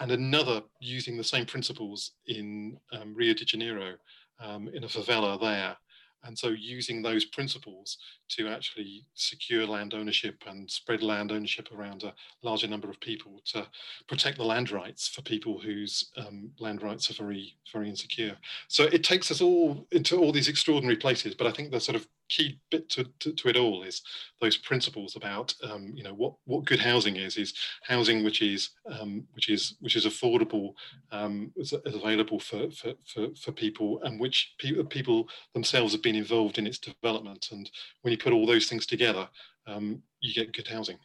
and 0.00 0.10
another 0.10 0.62
using 0.80 1.16
the 1.16 1.24
same 1.24 1.46
principles 1.46 2.12
in 2.26 2.78
um, 2.92 3.14
Rio 3.14 3.34
de 3.34 3.44
Janeiro 3.44 3.94
um, 4.40 4.68
in 4.68 4.84
a 4.84 4.88
favela 4.88 5.40
there. 5.40 5.76
And 6.22 6.38
so 6.38 6.48
using 6.48 7.00
those 7.00 7.24
principles 7.24 7.96
to 8.30 8.48
actually 8.48 9.06
secure 9.14 9.66
land 9.66 9.94
ownership 9.94 10.42
and 10.46 10.70
spread 10.70 11.02
land 11.02 11.32
ownership 11.32 11.68
around 11.72 12.02
a 12.02 12.14
larger 12.42 12.66
number 12.66 12.90
of 12.90 13.00
people 13.00 13.40
to 13.46 13.66
protect 14.06 14.36
the 14.36 14.44
land 14.44 14.70
rights 14.70 15.08
for 15.08 15.22
people 15.22 15.58
whose 15.58 16.10
um, 16.18 16.50
land 16.58 16.82
rights 16.82 17.10
are 17.10 17.14
very, 17.14 17.56
very 17.72 17.88
insecure. 17.88 18.36
So 18.68 18.84
it 18.84 19.02
takes 19.02 19.30
us 19.30 19.40
all 19.40 19.86
into 19.92 20.18
all 20.18 20.32
these 20.32 20.48
extraordinary 20.48 20.96
places, 20.96 21.34
but 21.34 21.46
I 21.46 21.52
think 21.52 21.70
the 21.70 21.80
sort 21.80 21.96
of 21.96 22.06
key 22.30 22.58
bit 22.70 22.88
to, 22.88 23.04
to, 23.18 23.32
to, 23.32 23.48
it 23.48 23.56
all 23.56 23.82
is 23.82 24.02
those 24.40 24.56
principles 24.56 25.16
about 25.16 25.54
um, 25.64 25.92
you 25.94 26.02
know 26.02 26.14
what 26.14 26.34
what 26.44 26.64
good 26.64 26.80
housing 26.80 27.16
is 27.16 27.36
is 27.36 27.52
housing 27.82 28.24
which 28.24 28.40
is 28.40 28.70
um, 28.90 29.26
which 29.32 29.50
is 29.50 29.76
which 29.80 29.96
is 29.96 30.06
affordable 30.06 30.72
um, 31.12 31.52
is, 31.56 31.72
is, 31.72 31.94
available 31.94 32.40
for, 32.40 32.70
for, 32.70 32.92
for, 33.04 33.26
for 33.34 33.52
people 33.52 34.00
and 34.04 34.18
which 34.18 34.54
pe- 34.58 34.82
people 34.84 35.28
themselves 35.52 35.92
have 35.92 36.02
been 36.02 36.14
involved 36.14 36.58
in 36.58 36.66
its 36.66 36.78
development. 36.78 37.48
And 37.50 37.70
when 38.02 38.12
you 38.12 38.18
put 38.18 38.32
all 38.32 38.46
those 38.46 38.68
things 38.68 38.86
together 38.86 39.28
um, 39.66 40.02
you 40.20 40.32
get 40.32 40.52
good 40.52 40.68
housing 40.68 40.98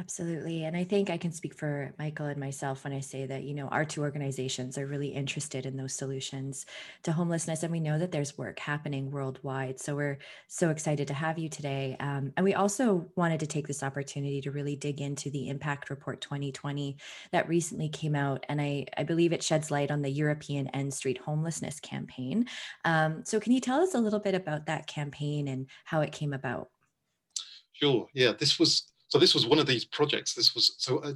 Absolutely. 0.00 0.64
And 0.64 0.76
I 0.76 0.84
think 0.84 1.10
I 1.10 1.16
can 1.16 1.32
speak 1.32 1.54
for 1.54 1.92
Michael 1.98 2.26
and 2.26 2.38
myself 2.38 2.84
when 2.84 2.92
I 2.92 3.00
say 3.00 3.26
that, 3.26 3.42
you 3.42 3.52
know, 3.52 3.66
our 3.66 3.84
two 3.84 4.02
organizations 4.02 4.78
are 4.78 4.86
really 4.86 5.08
interested 5.08 5.66
in 5.66 5.76
those 5.76 5.92
solutions 5.92 6.66
to 7.02 7.10
homelessness. 7.10 7.64
And 7.64 7.72
we 7.72 7.80
know 7.80 7.98
that 7.98 8.12
there's 8.12 8.38
work 8.38 8.60
happening 8.60 9.10
worldwide. 9.10 9.80
So 9.80 9.96
we're 9.96 10.18
so 10.46 10.70
excited 10.70 11.08
to 11.08 11.14
have 11.14 11.36
you 11.36 11.48
today. 11.48 11.96
Um, 11.98 12.32
and 12.36 12.44
we 12.44 12.54
also 12.54 13.10
wanted 13.16 13.40
to 13.40 13.48
take 13.48 13.66
this 13.66 13.82
opportunity 13.82 14.40
to 14.42 14.52
really 14.52 14.76
dig 14.76 15.00
into 15.00 15.30
the 15.30 15.48
Impact 15.48 15.90
Report 15.90 16.20
2020 16.20 16.96
that 17.32 17.48
recently 17.48 17.88
came 17.88 18.14
out. 18.14 18.46
And 18.48 18.60
I, 18.60 18.86
I 18.96 19.02
believe 19.02 19.32
it 19.32 19.42
sheds 19.42 19.72
light 19.72 19.90
on 19.90 20.02
the 20.02 20.10
European 20.10 20.68
End 20.68 20.94
Street 20.94 21.18
Homelessness 21.18 21.80
Campaign. 21.80 22.46
Um, 22.84 23.24
so 23.24 23.40
can 23.40 23.50
you 23.50 23.60
tell 23.60 23.80
us 23.80 23.94
a 23.94 24.00
little 24.00 24.20
bit 24.20 24.36
about 24.36 24.66
that 24.66 24.86
campaign 24.86 25.48
and 25.48 25.66
how 25.84 26.02
it 26.02 26.12
came 26.12 26.32
about? 26.32 26.68
Sure. 27.72 28.06
Yeah, 28.14 28.32
this 28.38 28.60
was 28.60 28.84
so 29.08 29.18
this 29.18 29.34
was 29.34 29.46
one 29.46 29.58
of 29.58 29.66
these 29.66 29.84
projects. 29.84 30.34
This 30.34 30.54
was 30.54 30.74
so 30.78 30.98
uh, 30.98 31.14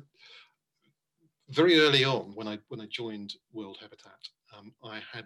very 1.50 1.78
early 1.78 2.04
on 2.04 2.34
when 2.34 2.48
I 2.48 2.58
when 2.68 2.80
I 2.80 2.86
joined 2.86 3.34
World 3.52 3.78
Habitat, 3.80 4.18
um, 4.56 4.72
I 4.82 5.00
had 5.12 5.24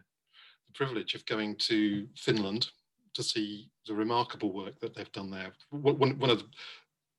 the 0.67 0.73
privilege 0.75 1.15
of 1.15 1.25
going 1.27 1.57
to 1.57 2.07
Finland 2.17 2.69
to 3.15 3.23
see 3.23 3.71
the 3.87 3.95
remarkable 3.95 4.53
work 4.53 4.79
that 4.81 4.95
they've 4.95 5.13
done 5.13 5.31
there. 5.31 5.53
One, 5.71 6.19
one 6.19 6.31
of 6.31 6.41
the, 6.41 6.45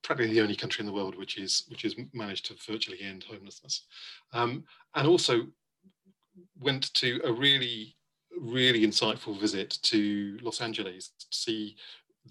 practically 0.04 0.34
the 0.34 0.42
only 0.42 0.56
country 0.56 0.82
in 0.82 0.86
the 0.86 0.94
world 0.94 1.18
which 1.18 1.38
is 1.38 1.64
which 1.70 1.82
has 1.84 1.96
managed 2.14 2.46
to 2.48 2.72
virtually 2.72 3.02
end 3.02 3.24
homelessness, 3.24 3.86
um, 4.34 4.64
and 4.96 5.08
also 5.08 5.48
went 6.60 6.94
to 6.96 7.22
a 7.24 7.32
really 7.32 7.96
really 8.40 8.86
insightful 8.86 9.40
visit 9.40 9.80
to 9.82 10.38
Los 10.42 10.62
Angeles 10.62 11.12
to 11.18 11.26
see 11.32 11.76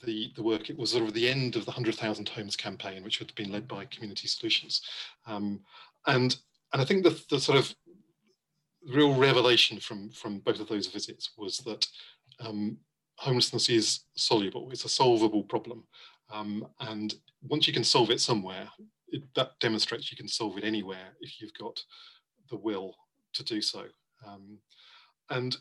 the, 0.04 0.32
the 0.36 0.42
work, 0.42 0.70
it 0.70 0.78
was 0.78 0.90
sort 0.90 1.04
of 1.04 1.14
the 1.14 1.28
end 1.28 1.56
of 1.56 1.64
the 1.64 1.70
100,000 1.70 2.28
Homes 2.28 2.56
campaign, 2.56 3.02
which 3.02 3.18
had 3.18 3.34
been 3.34 3.52
led 3.52 3.66
by 3.68 3.84
Community 3.86 4.28
Solutions. 4.28 4.82
Um, 5.26 5.60
and, 6.06 6.36
and 6.72 6.82
I 6.82 6.84
think 6.84 7.04
the, 7.04 7.20
the 7.30 7.40
sort 7.40 7.58
of 7.58 7.74
real 8.88 9.14
revelation 9.14 9.80
from, 9.80 10.10
from 10.10 10.38
both 10.40 10.60
of 10.60 10.68
those 10.68 10.86
visits 10.86 11.30
was 11.36 11.58
that 11.58 11.86
um, 12.40 12.78
homelessness 13.16 13.68
is 13.68 14.00
soluble, 14.16 14.70
it's 14.70 14.84
a 14.84 14.88
solvable 14.88 15.42
problem. 15.42 15.84
Um, 16.30 16.66
and 16.80 17.14
once 17.42 17.66
you 17.66 17.72
can 17.72 17.84
solve 17.84 18.10
it 18.10 18.20
somewhere, 18.20 18.68
it, 19.08 19.22
that 19.34 19.58
demonstrates 19.60 20.10
you 20.10 20.16
can 20.16 20.28
solve 20.28 20.58
it 20.58 20.64
anywhere 20.64 21.16
if 21.20 21.40
you've 21.40 21.54
got 21.54 21.80
the 22.50 22.56
will 22.56 22.94
to 23.34 23.44
do 23.44 23.60
so. 23.60 23.84
Um, 24.26 24.58
and 25.30 25.56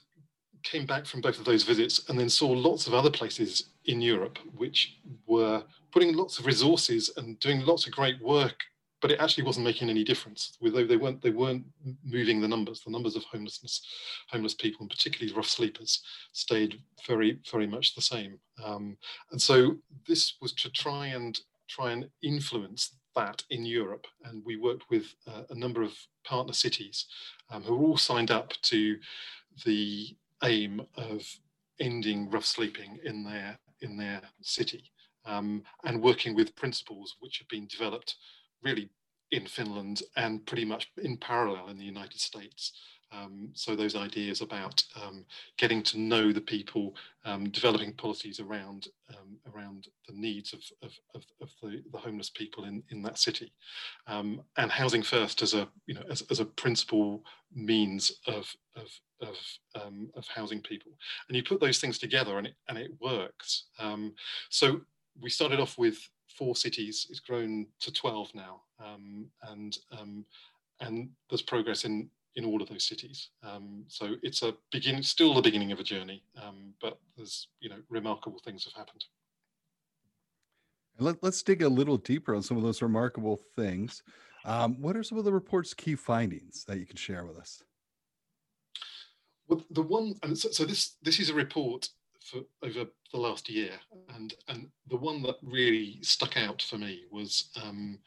came 0.65 0.85
back 0.85 1.05
from 1.05 1.21
both 1.21 1.37
of 1.39 1.45
those 1.45 1.63
visits 1.63 2.09
and 2.09 2.19
then 2.19 2.29
saw 2.29 2.49
lots 2.49 2.87
of 2.87 2.93
other 2.93 3.11
places 3.11 3.69
in 3.85 4.01
Europe 4.01 4.37
which 4.57 4.97
were 5.27 5.63
putting 5.91 6.15
lots 6.15 6.39
of 6.39 6.45
resources 6.45 7.11
and 7.17 7.39
doing 7.39 7.61
lots 7.61 7.85
of 7.85 7.93
great 7.93 8.21
work, 8.21 8.63
but 9.01 9.11
it 9.11 9.19
actually 9.19 9.43
wasn't 9.43 9.63
making 9.63 9.89
any 9.89 10.03
difference. 10.03 10.57
They 10.61 10.97
weren't 10.97 11.21
they 11.21 11.29
weren't 11.29 11.63
moving 12.03 12.41
the 12.41 12.47
numbers. 12.47 12.81
The 12.81 12.91
numbers 12.91 13.15
of 13.15 13.23
homelessness, 13.25 13.81
homeless 14.29 14.55
people, 14.55 14.81
and 14.81 14.89
particularly 14.89 15.33
rough 15.33 15.47
sleepers, 15.47 16.01
stayed 16.33 16.81
very 17.07 17.39
very 17.51 17.67
much 17.67 17.95
the 17.95 18.01
same. 18.01 18.39
Um, 18.63 18.97
and 19.31 19.41
so 19.41 19.77
this 20.07 20.33
was 20.41 20.53
to 20.53 20.69
try 20.71 21.07
and 21.07 21.39
try 21.67 21.91
and 21.91 22.09
influence 22.23 22.95
that 23.15 23.43
in 23.49 23.65
Europe. 23.65 24.07
And 24.25 24.43
we 24.45 24.57
worked 24.57 24.89
with 24.89 25.05
uh, 25.27 25.43
a 25.49 25.55
number 25.55 25.81
of 25.81 25.93
partner 26.25 26.53
cities 26.53 27.05
um, 27.49 27.63
who 27.63 27.75
were 27.75 27.87
all 27.87 27.97
signed 27.97 28.31
up 28.31 28.53
to 28.63 28.97
the 29.65 30.15
aim 30.43 30.81
of 30.95 31.25
ending 31.79 32.29
rough 32.29 32.45
sleeping 32.45 32.99
in 33.03 33.23
their 33.23 33.57
in 33.81 33.97
their 33.97 34.21
city 34.41 34.91
um, 35.25 35.63
and 35.83 36.01
working 36.01 36.35
with 36.35 36.55
principles 36.55 37.15
which 37.19 37.39
have 37.39 37.47
been 37.47 37.67
developed 37.67 38.15
really 38.63 38.89
in 39.31 39.45
Finland 39.45 40.01
and 40.15 40.45
pretty 40.45 40.65
much 40.65 40.91
in 40.97 41.17
parallel 41.17 41.67
in 41.69 41.77
the 41.77 41.83
United 41.83 42.19
States. 42.19 42.71
Um, 43.11 43.49
so 43.53 43.75
those 43.75 43.95
ideas 43.95 44.41
about 44.41 44.83
um, 45.01 45.25
getting 45.57 45.81
to 45.83 45.99
know 45.99 46.33
the 46.33 46.41
people, 46.41 46.95
um, 47.23 47.49
developing 47.49 47.93
policies 47.93 48.39
around 48.39 48.87
um, 49.09 49.37
around 49.53 49.87
the 50.07 50.13
needs 50.13 50.53
of, 50.53 50.59
of, 50.81 50.91
of, 51.13 51.23
of 51.41 51.49
the, 51.61 51.83
the, 51.91 51.97
homeless 51.97 52.29
people 52.29 52.65
in, 52.65 52.83
in 52.89 53.01
that 53.03 53.19
city, 53.19 53.53
um, 54.07 54.41
and 54.57 54.71
housing 54.71 55.03
first 55.03 55.41
as 55.43 55.53
a 55.53 55.67
you 55.85 55.93
know 55.93 56.03
as, 56.09 56.23
as 56.29 56.39
a 56.39 56.45
principal 56.45 57.23
means 57.53 58.11
of 58.27 58.53
of 58.75 58.87
of, 59.21 59.37
um, 59.81 60.09
of 60.15 60.27
housing 60.27 60.61
people. 60.61 60.91
And 61.27 61.35
you 61.35 61.43
put 61.43 61.59
those 61.59 61.79
things 61.79 61.97
together, 61.97 62.37
and 62.37 62.47
it 62.47 62.55
and 62.67 62.77
it 62.77 62.91
works. 62.99 63.65
so 64.49 64.81
we 65.21 65.29
started 65.29 65.59
off 65.59 65.77
with 65.77 65.97
four 66.37 66.55
cities. 66.55 67.07
It's 67.09 67.19
grown 67.19 67.67
to 67.79 67.91
twelve 67.91 68.33
now, 68.33 68.61
and 69.49 69.77
and 70.81 71.09
there's 71.29 71.41
progress 71.41 71.85
in 71.85 72.09
in 72.35 72.45
all 72.45 72.61
of 72.61 72.69
those 72.69 72.83
cities. 72.83 73.29
Um, 73.43 73.85
so 73.87 74.15
it's 74.21 74.41
a 74.43 74.53
begin, 74.71 75.01
still 75.03 75.33
the 75.33 75.41
beginning 75.41 75.71
of 75.71 75.79
a 75.79 75.83
journey, 75.83 76.21
um, 76.41 76.73
but 76.81 76.99
there's 77.15 77.47
you 77.59 77.69
know 77.69 77.77
remarkable 77.89 78.39
things 78.43 78.65
have 78.65 78.73
happened. 78.73 79.05
Let, 80.97 81.21
us 81.23 81.41
dig 81.41 81.61
a 81.61 81.69
little 81.69 81.97
deeper 81.97 82.35
on 82.35 82.41
some 82.41 82.55
of 82.55 82.63
those 82.63 82.81
remarkable 82.81 83.41
things. 83.55 84.01
Um, 84.45 84.81
what 84.81 84.95
are 84.95 85.03
some 85.03 85.17
of 85.17 85.25
the 85.25 85.33
report's 85.33 85.73
key 85.73 85.95
findings 85.95 86.63
that 86.65 86.77
you 86.77 86.85
can 86.85 86.95
share 86.95 87.25
with 87.25 87.37
us? 87.37 87.61
Well, 89.47 89.63
the 89.69 89.81
one, 89.81 90.15
and 90.23 90.37
so, 90.37 90.49
so 90.49 90.65
this 90.65 90.95
this 91.01 91.19
is 91.19 91.29
a 91.29 91.33
report 91.33 91.89
for 92.21 92.41
over 92.63 92.85
the 93.11 93.19
last 93.19 93.49
year, 93.49 93.71
and 94.15 94.33
and 94.47 94.67
the 94.89 94.97
one 94.97 95.21
that 95.23 95.35
really 95.43 95.99
stuck 96.01 96.37
out 96.37 96.61
for 96.61 96.77
me 96.77 97.03
was 97.11 97.49
um, 97.63 97.99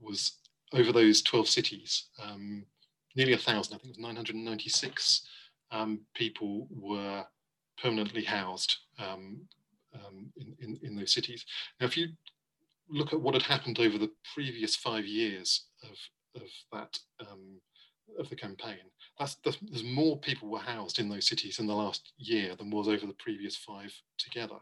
was 0.00 0.38
over 0.72 0.92
those 0.92 1.22
twelve 1.22 1.48
cities. 1.48 2.06
Um, 2.22 2.64
nearly 3.14 3.32
a 3.32 3.38
thousand, 3.38 3.74
I 3.74 3.78
think 3.78 3.96
it 3.96 3.98
was 3.98 4.14
996 4.14 5.26
um, 5.70 6.00
people 6.14 6.68
were 6.70 7.24
permanently 7.80 8.22
housed 8.22 8.76
um, 8.98 9.40
um, 9.94 10.30
in, 10.36 10.54
in, 10.60 10.78
in, 10.82 10.96
those 10.96 11.12
cities. 11.12 11.44
Now, 11.80 11.86
if 11.86 11.96
you 11.96 12.08
look 12.88 13.12
at 13.12 13.20
what 13.20 13.34
had 13.34 13.42
happened 13.42 13.78
over 13.78 13.98
the 13.98 14.10
previous 14.34 14.76
five 14.76 15.06
years 15.06 15.66
of, 15.82 16.42
of 16.42 16.48
that 16.72 16.98
um, 17.20 17.60
of 18.18 18.28
the 18.28 18.36
campaign, 18.36 18.78
that's, 19.18 19.36
there's 19.44 19.84
more 19.84 20.18
people 20.18 20.48
were 20.48 20.58
housed 20.58 20.98
in 20.98 21.08
those 21.08 21.26
cities 21.26 21.58
in 21.58 21.66
the 21.66 21.74
last 21.74 22.12
year 22.18 22.54
than 22.54 22.70
was 22.70 22.88
over 22.88 23.06
the 23.06 23.14
previous 23.14 23.56
five 23.56 23.92
together. 24.18 24.56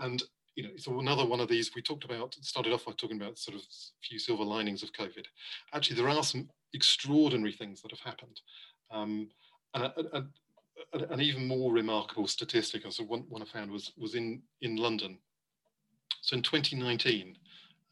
And 0.00 0.22
you 0.58 0.64
know, 0.64 0.70
it's 0.74 0.88
another 0.88 1.24
one 1.24 1.38
of 1.38 1.48
these 1.48 1.70
we 1.76 1.82
talked 1.82 2.04
about, 2.04 2.34
started 2.40 2.72
off 2.72 2.84
by 2.84 2.92
talking 2.92 3.20
about 3.20 3.38
sort 3.38 3.56
of 3.56 3.62
few 4.02 4.18
silver 4.18 4.42
linings 4.42 4.82
of 4.82 4.92
COVID. 4.92 5.24
Actually, 5.72 5.96
there 5.96 6.08
are 6.08 6.24
some 6.24 6.48
extraordinary 6.74 7.52
things 7.52 7.80
that 7.80 7.92
have 7.92 8.00
happened. 8.00 8.40
Um, 8.90 9.28
and, 9.74 9.92
and, 10.12 10.26
an 11.10 11.20
even 11.20 11.46
more 11.46 11.72
remarkable 11.72 12.26
statistic, 12.26 12.86
as 12.86 13.00
one, 13.00 13.24
one 13.28 13.42
I 13.42 13.44
found 13.44 13.70
was, 13.70 13.92
was 13.96 14.14
in, 14.14 14.42
in 14.60 14.76
London. 14.76 15.18
So 16.22 16.36
in 16.36 16.42
2019, 16.42 17.36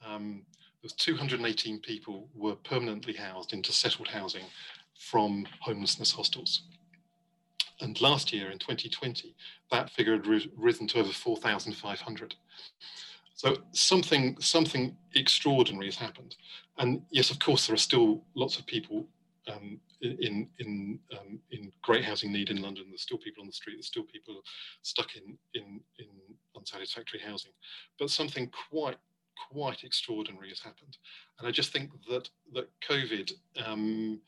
um, 0.05 0.45
was 0.87 0.93
218 0.93 1.81
people 1.81 2.29
were 2.33 2.55
permanently 2.55 3.13
housed 3.13 3.53
into 3.53 3.73
settled 3.73 4.07
housing 4.07 4.45
from 4.97 5.45
homelessness 5.61 6.13
hostels. 6.13 6.63
And 7.81 8.01
last 8.01 8.33
year 8.33 8.53
in 8.53 8.59
2020, 8.61 9.35
that 9.73 9.91
figure 9.91 10.13
had 10.13 10.27
risen 10.57 10.87
to 10.89 11.01
over 11.01 11.13
4,500. 11.13 12.37
So 13.35 13.57
something, 13.73 14.37
something 14.41 14.97
extraordinary 15.17 15.87
has 15.87 15.97
happened. 15.97 16.37
And 16.79 17.03
yes, 17.11 17.33
of 17.33 17.41
course, 17.41 17.67
there 17.67 17.75
are 17.75 17.79
still 17.79 18.23
lots 18.37 18.57
of 18.57 18.65
people 18.65 19.09
um, 19.49 19.81
in 20.01 20.49
in 20.59 20.99
um, 21.19 21.41
in 21.51 21.73
great 21.83 22.05
housing 22.05 22.33
need 22.33 22.51
in 22.51 22.63
London. 22.63 22.87
There's 22.89 23.03
still 23.03 23.19
people 23.19 23.43
on 23.43 23.47
the 23.47 23.53
street. 23.53 23.75
There's 23.77 23.87
still 23.87 24.05
people 24.05 24.43
stuck 24.83 25.17
in 25.17 25.39
in 25.55 25.81
in 25.99 26.07
unsatisfactory 26.57 27.21
housing. 27.21 27.53
But 27.99 28.11
something 28.11 28.51
quite 28.71 28.97
quite 29.51 29.85
extraordinary 29.85 30.49
has 30.49 30.61
happened, 30.61 30.97
and 31.39 31.49
I 31.49 31.51
just 31.51 31.73
think 31.73 31.91
that 32.09 32.29
that 32.55 32.69
COVID 32.89 33.33
um, 33.65 34.21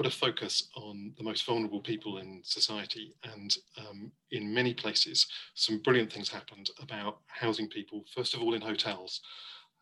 put 0.00 0.06
a 0.06 0.10
focus 0.10 0.68
on 0.76 1.12
the 1.18 1.24
most 1.24 1.44
vulnerable 1.44 1.80
people 1.80 2.18
in 2.18 2.40
society. 2.42 3.14
And 3.24 3.54
um, 3.78 4.10
in 4.30 4.52
many 4.52 4.72
places, 4.72 5.26
some 5.54 5.78
brilliant 5.78 6.12
things 6.12 6.28
happened 6.28 6.70
about 6.80 7.18
housing 7.26 7.68
people, 7.68 8.04
first 8.14 8.34
of 8.34 8.40
all 8.40 8.54
in 8.54 8.60
hotels, 8.60 9.20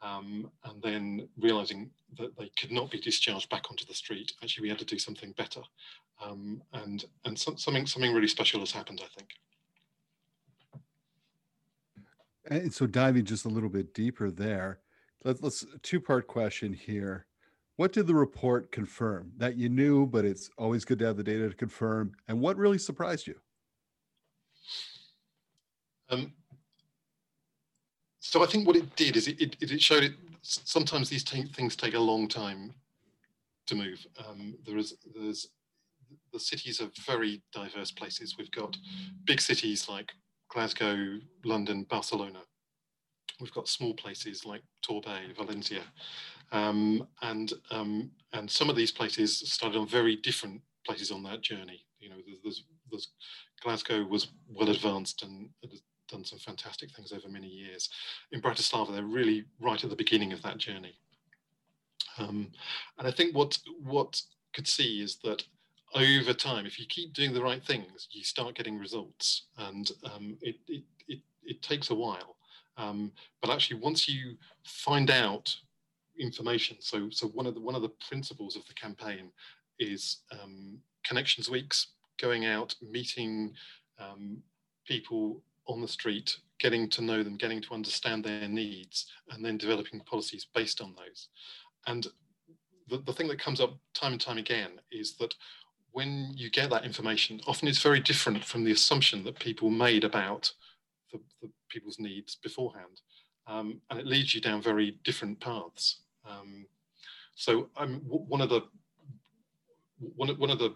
um, 0.02 0.50
and 0.64 0.82
then 0.82 1.28
realizing 1.38 1.90
that 2.18 2.36
they 2.36 2.50
could 2.58 2.72
not 2.72 2.90
be 2.90 3.00
discharged 3.00 3.48
back 3.50 3.70
onto 3.70 3.84
the 3.84 3.94
street. 3.94 4.32
Actually, 4.42 4.62
we 4.62 4.68
had 4.68 4.78
to 4.78 4.84
do 4.84 4.98
something 4.98 5.32
better. 5.36 5.60
Um, 6.24 6.62
and 6.72 7.04
and 7.24 7.38
so, 7.38 7.54
something, 7.56 7.86
something 7.86 8.12
really 8.12 8.28
special 8.28 8.60
has 8.60 8.72
happened, 8.72 9.00
I 9.02 9.08
think. 9.16 9.28
And 12.48 12.72
so 12.72 12.86
diving 12.86 13.24
just 13.24 13.44
a 13.44 13.48
little 13.48 13.68
bit 13.68 13.94
deeper 13.94 14.30
there, 14.30 14.80
let, 15.24 15.42
let's 15.42 15.64
two 15.82 16.00
part 16.00 16.26
question 16.26 16.72
here. 16.72 17.26
What 17.76 17.92
did 17.92 18.06
the 18.06 18.14
report 18.14 18.72
confirm 18.72 19.32
that 19.36 19.56
you 19.56 19.68
knew, 19.68 20.06
but 20.06 20.24
it's 20.24 20.50
always 20.58 20.84
good 20.84 20.98
to 20.98 21.06
have 21.06 21.16
the 21.16 21.22
data 21.22 21.48
to 21.48 21.54
confirm? 21.54 22.12
And 22.26 22.40
what 22.40 22.56
really 22.56 22.78
surprised 22.78 23.26
you? 23.26 23.36
Um, 26.10 26.32
so 28.18 28.42
I 28.42 28.46
think 28.46 28.66
what 28.66 28.76
it 28.76 28.96
did 28.96 29.16
is 29.16 29.28
it, 29.28 29.40
it, 29.40 29.56
it 29.60 29.80
showed 29.80 30.02
it 30.02 30.12
sometimes 30.42 31.08
these 31.08 31.24
t- 31.24 31.44
things 31.54 31.76
take 31.76 31.94
a 31.94 32.00
long 32.00 32.26
time 32.26 32.74
to 33.66 33.74
move. 33.74 34.04
Um, 34.26 34.56
there 34.64 34.78
is 34.78 34.94
there's 35.14 35.48
the 36.32 36.40
cities 36.40 36.80
are 36.80 36.90
very 37.06 37.42
diverse 37.52 37.90
places. 37.90 38.36
We've 38.38 38.50
got 38.50 38.76
big 39.24 39.40
cities 39.40 39.88
like 39.88 40.12
Glasgow, 40.48 41.18
London, 41.44 41.84
Barcelona. 41.88 42.40
We've 43.40 43.52
got 43.52 43.68
small 43.68 43.94
places 43.94 44.44
like 44.44 44.62
Torbay, 44.82 45.36
Valencia, 45.36 45.82
um, 46.50 47.06
and 47.22 47.52
um, 47.70 48.10
and 48.32 48.50
some 48.50 48.68
of 48.68 48.76
these 48.76 48.90
places 48.90 49.38
started 49.38 49.78
on 49.78 49.86
very 49.86 50.16
different 50.16 50.60
places 50.84 51.10
on 51.10 51.22
that 51.24 51.42
journey. 51.42 51.84
You 52.00 52.10
know, 52.10 52.16
there's, 52.42 52.64
there's 52.90 53.08
Glasgow 53.62 54.04
was 54.04 54.28
well 54.48 54.70
advanced 54.70 55.22
and 55.22 55.50
has 55.70 55.82
done 56.08 56.24
some 56.24 56.38
fantastic 56.38 56.90
things 56.90 57.12
over 57.12 57.28
many 57.28 57.48
years. 57.48 57.88
In 58.32 58.40
Bratislava, 58.40 58.92
they're 58.92 59.04
really 59.04 59.44
right 59.60 59.82
at 59.82 59.90
the 59.90 59.96
beginning 59.96 60.32
of 60.32 60.42
that 60.42 60.58
journey. 60.58 60.98
Um, 62.18 62.50
and 62.98 63.06
I 63.06 63.10
think 63.10 63.36
what 63.36 63.58
what 63.82 64.20
could 64.54 64.66
see 64.66 65.02
is 65.02 65.18
that 65.24 65.44
over 65.94 66.32
time, 66.32 66.66
if 66.66 66.78
you 66.78 66.86
keep 66.86 67.12
doing 67.12 67.32
the 67.32 67.42
right 67.42 67.64
things, 67.64 68.08
you 68.10 68.22
start 68.22 68.54
getting 68.54 68.78
results, 68.78 69.46
and 69.56 69.90
um, 70.04 70.36
it, 70.42 70.56
it, 70.68 70.82
it 71.08 71.20
it 71.44 71.62
takes 71.62 71.90
a 71.90 71.94
while. 71.94 72.36
Um, 72.76 73.12
but 73.40 73.50
actually, 73.50 73.80
once 73.80 74.08
you 74.08 74.36
find 74.64 75.10
out 75.10 75.54
information, 76.18 76.76
so 76.80 77.08
so 77.10 77.28
one 77.28 77.46
of 77.46 77.54
the 77.54 77.60
one 77.60 77.74
of 77.74 77.82
the 77.82 77.92
principles 78.08 78.56
of 78.56 78.66
the 78.66 78.74
campaign 78.74 79.30
is 79.78 80.18
um, 80.32 80.78
connections 81.04 81.48
weeks, 81.48 81.88
going 82.20 82.46
out, 82.46 82.74
meeting 82.82 83.54
um, 83.98 84.38
people 84.86 85.42
on 85.66 85.80
the 85.80 85.88
street, 85.88 86.36
getting 86.58 86.88
to 86.88 87.02
know 87.02 87.22
them, 87.22 87.36
getting 87.36 87.60
to 87.62 87.74
understand 87.74 88.24
their 88.24 88.48
needs, 88.48 89.06
and 89.30 89.44
then 89.44 89.56
developing 89.56 90.00
policies 90.00 90.46
based 90.54 90.80
on 90.80 90.94
those. 90.96 91.28
And 91.86 92.06
the, 92.88 92.98
the 92.98 93.12
thing 93.12 93.28
that 93.28 93.38
comes 93.38 93.60
up 93.60 93.78
time 93.94 94.12
and 94.12 94.20
time 94.20 94.38
again 94.38 94.80
is 94.90 95.16
that 95.16 95.34
when 95.92 96.32
you 96.36 96.50
get 96.50 96.70
that 96.70 96.84
information, 96.84 97.40
often 97.46 97.68
it's 97.68 97.82
very 97.82 98.00
different 98.00 98.44
from 98.44 98.64
the 98.64 98.72
assumption 98.72 99.24
that 99.24 99.38
people 99.38 99.70
made 99.70 100.04
about 100.04 100.52
the, 101.12 101.20
the 101.42 101.50
people's 101.68 101.98
needs 101.98 102.36
beforehand. 102.36 103.00
Um, 103.46 103.80
and 103.90 103.98
it 103.98 104.06
leads 104.06 104.34
you 104.34 104.40
down 104.40 104.62
very 104.62 104.98
different 105.04 105.40
paths. 105.40 106.00
Um, 106.28 106.66
so 107.34 107.68
um, 107.76 108.00
one 108.04 108.40
of 108.40 108.50
the 108.50 108.62
one 110.16 110.28
one 110.38 110.50
of 110.50 110.58
the 110.58 110.74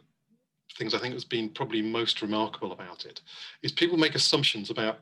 things 0.79 0.95
I 0.95 0.99
think 0.99 1.13
has 1.13 1.25
been 1.25 1.51
probably 1.51 1.83
most 1.83 2.23
remarkable 2.23 2.73
about 2.73 3.05
it 3.05 3.21
is 3.63 3.73
people 3.73 3.99
make 3.99 4.15
assumptions 4.15 4.71
about 4.71 5.01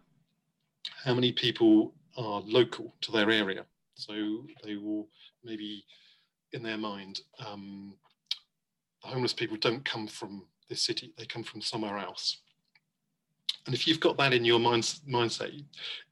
how 1.05 1.15
many 1.15 1.33
people 1.33 1.95
are 2.17 2.41
local 2.41 2.95
to 3.03 3.13
their 3.13 3.31
area. 3.31 3.65
So 3.95 4.47
they 4.65 4.77
will 4.77 5.09
maybe 5.45 5.85
in 6.53 6.63
their 6.63 6.79
mind, 6.79 7.21
um, 7.47 7.95
the 9.03 9.09
homeless 9.09 9.33
people 9.33 9.57
don't 9.57 9.85
come 9.85 10.07
from 10.07 10.45
this 10.69 10.83
city, 10.83 11.13
they 11.17 11.27
come 11.27 11.43
from 11.43 11.61
somewhere 11.61 11.99
else. 11.99 12.39
And 13.67 13.75
if 13.75 13.87
you've 13.87 14.01
got 14.01 14.17
that 14.19 14.33
in 14.33 14.45
your 14.45 14.59
mind, 14.59 14.85
mindset, 15.09 15.63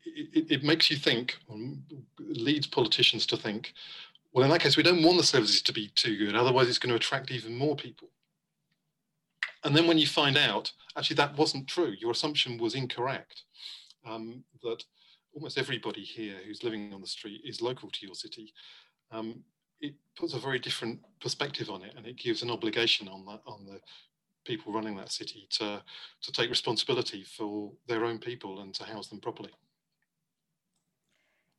it, 0.05 0.51
it, 0.51 0.63
makes 0.65 0.91
you 0.91 0.97
think, 0.97 1.39
leads 2.19 2.67
politicians 2.67 3.27
to 3.27 3.37
think, 3.37 3.73
well, 4.33 4.45
in 4.45 4.51
that 4.51 4.61
case, 4.61 4.77
we 4.77 4.83
don't 4.83 5.03
want 5.03 5.17
the 5.17 5.25
services 5.25 5.63
to 5.63 5.73
be 5.73 5.89
too 5.95 6.17
good, 6.19 6.35
otherwise, 6.35 6.69
it's 6.69 6.79
going 6.79 6.91
to 6.91 6.97
attract 6.97 7.31
even 7.31 7.57
more 7.57 7.77
people. 7.77 8.09
And 9.65 9.75
then 9.75 9.87
when 9.87 9.99
you 9.99 10.07
find 10.07 10.37
out, 10.37 10.71
actually, 10.97 11.17
that 11.17 11.37
wasn't 11.37 11.67
true, 11.67 11.95
your 11.99 12.13
assumption 12.13 12.59
was 12.59 12.75
incorrect, 12.75 13.45
um, 14.07 14.45
that 14.63 14.85
almost 15.35 15.59
everybody 15.59 16.03
here 16.03 16.37
who's 16.47 16.63
living 16.63 16.93
on 16.93 17.01
the 17.01 17.07
street 17.07 17.41
is 17.45 17.63
local 17.63 17.91
to 17.91 18.07
your 18.07 18.15
city. 18.15 18.53
Um, 19.11 19.43
it 19.81 19.95
puts 20.17 20.35
a 20.35 20.39
very 20.39 20.59
different 20.59 21.01
perspective 21.21 21.71
on 21.71 21.83
it, 21.83 21.95
and 21.97 22.07
it 22.07 22.17
gives 22.17 22.43
an 22.43 22.51
obligation 22.51 23.09
on 23.09 23.25
the 23.25 23.41
on 23.47 23.65
the 23.67 23.81
people 24.45 24.73
running 24.73 24.97
that 24.97 25.13
city 25.13 25.47
to 25.51 25.83
to 26.23 26.33
take 26.33 26.51
responsibility 26.51 27.23
for 27.23 27.73
their 27.87 28.05
own 28.05 28.19
people 28.19 28.61
and 28.61 28.75
to 28.75 28.85
house 28.85 29.09
them 29.09 29.21
properly. 29.21 29.51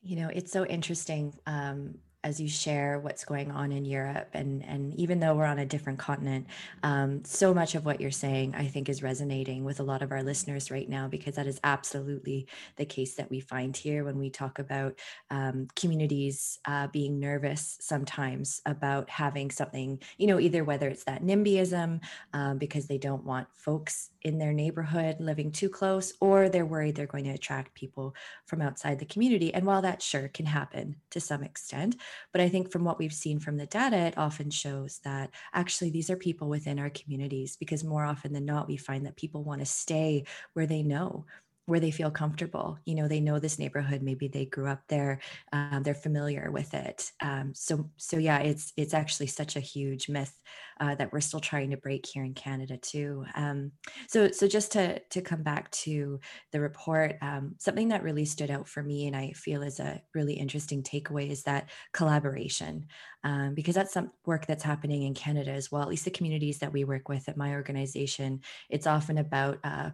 You 0.01 0.15
know, 0.15 0.29
it's 0.33 0.51
so 0.51 0.65
interesting. 0.65 1.33
Um, 1.45 1.95
as 2.23 2.39
you 2.39 2.49
share 2.49 2.99
what's 2.99 3.23
going 3.23 3.49
on 3.49 3.71
in 3.71 3.85
Europe. 3.85 4.29
And, 4.33 4.63
and 4.65 4.93
even 4.95 5.21
though 5.21 5.35
we're 5.35 5.45
on 5.45 5.59
a 5.59 5.65
different 5.65 5.99
continent, 5.99 6.47
um, 6.83 7.23
so 7.23 7.53
much 7.53 7.75
of 7.75 7.85
what 7.85 8.01
you're 8.01 8.11
saying, 8.11 8.55
I 8.55 8.67
think, 8.67 8.89
is 8.89 9.01
resonating 9.01 9.63
with 9.63 9.79
a 9.79 9.83
lot 9.83 10.01
of 10.01 10.11
our 10.11 10.21
listeners 10.21 10.69
right 10.69 10.89
now, 10.89 11.07
because 11.07 11.35
that 11.35 11.47
is 11.47 11.61
absolutely 11.63 12.47
the 12.75 12.85
case 12.85 13.15
that 13.15 13.29
we 13.29 13.39
find 13.39 13.75
here 13.75 14.03
when 14.03 14.19
we 14.19 14.29
talk 14.29 14.59
about 14.59 14.99
um, 15.31 15.69
communities 15.75 16.59
uh, 16.65 16.87
being 16.87 17.19
nervous 17.19 17.77
sometimes 17.79 18.61
about 18.65 19.09
having 19.09 19.49
something, 19.49 19.99
you 20.17 20.27
know, 20.27 20.41
either 20.41 20.65
whether 20.65 20.89
it's 20.89 21.05
that 21.05 21.23
NIMBYism 21.23 22.01
um, 22.33 22.57
because 22.57 22.87
they 22.87 22.97
don't 22.97 23.23
want 23.23 23.47
folks 23.53 24.09
in 24.23 24.37
their 24.37 24.51
neighborhood 24.51 25.15
living 25.21 25.51
too 25.51 25.69
close, 25.69 26.13
or 26.19 26.49
they're 26.49 26.65
worried 26.65 26.95
they're 26.95 27.05
going 27.05 27.23
to 27.23 27.29
attract 27.29 27.73
people 27.73 28.13
from 28.45 28.61
outside 28.61 28.99
the 28.99 29.05
community. 29.05 29.53
And 29.53 29.65
while 29.65 29.81
that 29.83 30.01
sure 30.01 30.27
can 30.27 30.45
happen 30.45 30.97
to 31.11 31.21
some 31.21 31.43
extent, 31.43 31.95
but 32.31 32.41
I 32.41 32.49
think 32.49 32.71
from 32.71 32.83
what 32.83 32.99
we've 32.99 33.13
seen 33.13 33.39
from 33.39 33.57
the 33.57 33.65
data, 33.65 33.97
it 33.97 34.17
often 34.17 34.49
shows 34.49 34.99
that 35.03 35.31
actually 35.53 35.91
these 35.91 36.09
are 36.09 36.17
people 36.17 36.49
within 36.49 36.79
our 36.79 36.89
communities 36.89 37.57
because 37.59 37.83
more 37.83 38.05
often 38.05 38.33
than 38.33 38.45
not, 38.45 38.67
we 38.67 38.77
find 38.77 39.05
that 39.05 39.15
people 39.17 39.43
want 39.43 39.61
to 39.61 39.65
stay 39.65 40.25
where 40.53 40.67
they 40.67 40.83
know 40.83 41.25
where 41.69 41.79
they 41.79 41.91
feel 41.91 42.09
comfortable. 42.09 42.79
You 42.85 42.95
know, 42.95 43.07
they 43.07 43.19
know 43.19 43.37
this 43.37 43.59
neighborhood. 43.59 44.01
Maybe 44.01 44.27
they 44.27 44.45
grew 44.45 44.67
up 44.67 44.81
there. 44.89 45.19
Um, 45.53 45.83
they're 45.83 45.93
familiar 45.93 46.51
with 46.51 46.73
it. 46.73 47.11
Um, 47.21 47.53
so, 47.53 47.91
so 47.95 48.17
yeah, 48.17 48.39
it's 48.39 48.73
it's 48.75 48.95
actually 48.95 49.27
such 49.27 49.55
a 49.55 49.59
huge 49.61 50.09
myth 50.09 50.33
uh, 50.79 50.95
that 50.95 51.11
we're 51.11 51.19
still 51.21 51.39
trying 51.39 51.71
to 51.71 51.77
break 51.77 52.05
here 52.05 52.23
in 52.23 52.33
Canada 52.33 52.77
too. 52.77 53.25
Um, 53.35 53.71
so, 54.07 54.31
so 54.31 54.47
just 54.47 54.71
to 54.73 54.99
to 54.99 55.21
come 55.21 55.43
back 55.43 55.69
to 55.71 56.19
the 56.51 56.59
report, 56.59 57.15
um, 57.21 57.55
something 57.59 57.89
that 57.89 58.03
really 58.03 58.25
stood 58.25 58.51
out 58.51 58.67
for 58.67 58.83
me, 58.83 59.07
and 59.07 59.15
I 59.15 59.31
feel 59.31 59.63
is 59.63 59.79
a 59.79 60.01
really 60.13 60.33
interesting 60.33 60.83
takeaway, 60.83 61.29
is 61.29 61.43
that 61.43 61.69
collaboration, 61.93 62.85
um, 63.23 63.53
because 63.53 63.75
that's 63.75 63.93
some 63.93 64.11
work 64.25 64.45
that's 64.45 64.63
happening 64.63 65.03
in 65.03 65.13
Canada 65.13 65.51
as 65.51 65.71
well. 65.71 65.81
At 65.81 65.89
least 65.89 66.05
the 66.05 66.11
communities 66.11 66.59
that 66.59 66.71
we 66.71 66.83
work 66.83 67.09
with 67.09 67.27
at 67.27 67.37
my 67.37 67.53
organization, 67.53 68.41
it's 68.69 68.87
often 68.87 69.17
about 69.17 69.59
uh, 69.63 69.89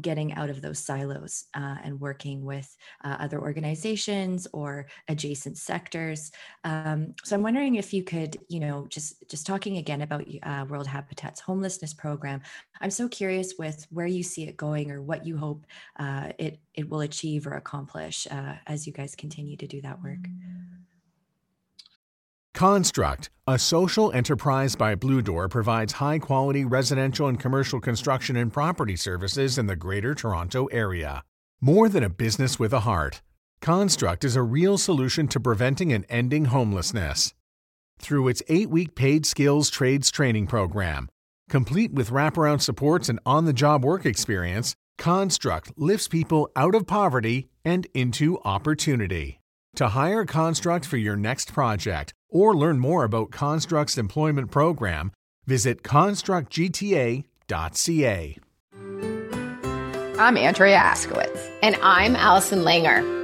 getting 0.00 0.34
out 0.34 0.50
of 0.50 0.60
those 0.60 0.78
silos 0.78 1.44
uh, 1.54 1.76
and 1.82 2.00
working 2.00 2.44
with 2.44 2.74
uh, 3.04 3.16
other 3.20 3.40
organizations 3.40 4.46
or 4.52 4.86
adjacent 5.08 5.58
sectors. 5.58 6.30
Um, 6.64 7.14
so 7.24 7.36
I'm 7.36 7.42
wondering 7.42 7.76
if 7.76 7.92
you 7.92 8.02
could, 8.02 8.36
you 8.48 8.60
know, 8.60 8.86
just 8.88 9.28
just 9.28 9.46
talking 9.46 9.76
again 9.76 10.02
about 10.02 10.23
uh, 10.42 10.64
World 10.68 10.86
Habitat's 10.86 11.40
homelessness 11.40 11.94
program. 11.94 12.40
I'm 12.80 12.90
so 12.90 13.08
curious 13.08 13.54
with 13.58 13.86
where 13.90 14.06
you 14.06 14.22
see 14.22 14.44
it 14.44 14.56
going 14.56 14.90
or 14.90 15.02
what 15.02 15.26
you 15.26 15.36
hope 15.36 15.66
uh, 15.98 16.32
it 16.38 16.60
it 16.74 16.88
will 16.88 17.00
achieve 17.00 17.46
or 17.46 17.54
accomplish 17.54 18.26
uh, 18.30 18.54
as 18.66 18.86
you 18.86 18.92
guys 18.92 19.14
continue 19.14 19.56
to 19.56 19.66
do 19.66 19.80
that 19.82 20.02
work. 20.02 20.20
Construct, 22.54 23.30
a 23.48 23.58
social 23.58 24.12
enterprise 24.12 24.76
by 24.76 24.94
Blue 24.94 25.20
Door, 25.20 25.48
provides 25.48 25.94
high 25.94 26.20
quality 26.20 26.64
residential 26.64 27.26
and 27.26 27.38
commercial 27.38 27.80
construction 27.80 28.36
and 28.36 28.52
property 28.52 28.94
services 28.94 29.58
in 29.58 29.66
the 29.66 29.74
Greater 29.74 30.14
Toronto 30.14 30.66
Area. 30.66 31.24
More 31.60 31.88
than 31.88 32.04
a 32.04 32.08
business 32.08 32.56
with 32.56 32.72
a 32.72 32.80
heart, 32.80 33.22
Construct 33.60 34.24
is 34.24 34.36
a 34.36 34.42
real 34.42 34.78
solution 34.78 35.26
to 35.28 35.40
preventing 35.40 35.92
and 35.92 36.04
ending 36.08 36.44
homelessness. 36.44 37.34
Through 37.98 38.28
its 38.28 38.42
eight 38.48 38.70
week 38.70 38.94
paid 38.94 39.26
skills 39.26 39.70
trades 39.70 40.10
training 40.10 40.46
program, 40.46 41.08
complete 41.48 41.92
with 41.92 42.10
wraparound 42.10 42.60
supports 42.60 43.08
and 43.08 43.18
on 43.24 43.44
the 43.44 43.52
job 43.52 43.84
work 43.84 44.06
experience, 44.06 44.74
Construct 44.98 45.72
lifts 45.76 46.08
people 46.08 46.48
out 46.54 46.74
of 46.74 46.86
poverty 46.86 47.48
and 47.64 47.86
into 47.94 48.38
opportunity. 48.44 49.40
To 49.76 49.88
hire 49.88 50.24
Construct 50.24 50.86
for 50.86 50.98
your 50.98 51.16
next 51.16 51.52
project 51.52 52.14
or 52.30 52.56
learn 52.56 52.78
more 52.78 53.02
about 53.04 53.32
Construct's 53.32 53.98
employment 53.98 54.50
program, 54.50 55.12
visit 55.46 55.82
constructgta.ca. 55.82 58.38
I'm 60.16 60.36
Andrea 60.36 60.78
Askowitz. 60.78 61.50
And 61.62 61.76
I'm 61.82 62.14
Allison 62.14 62.60
Langer. 62.60 63.23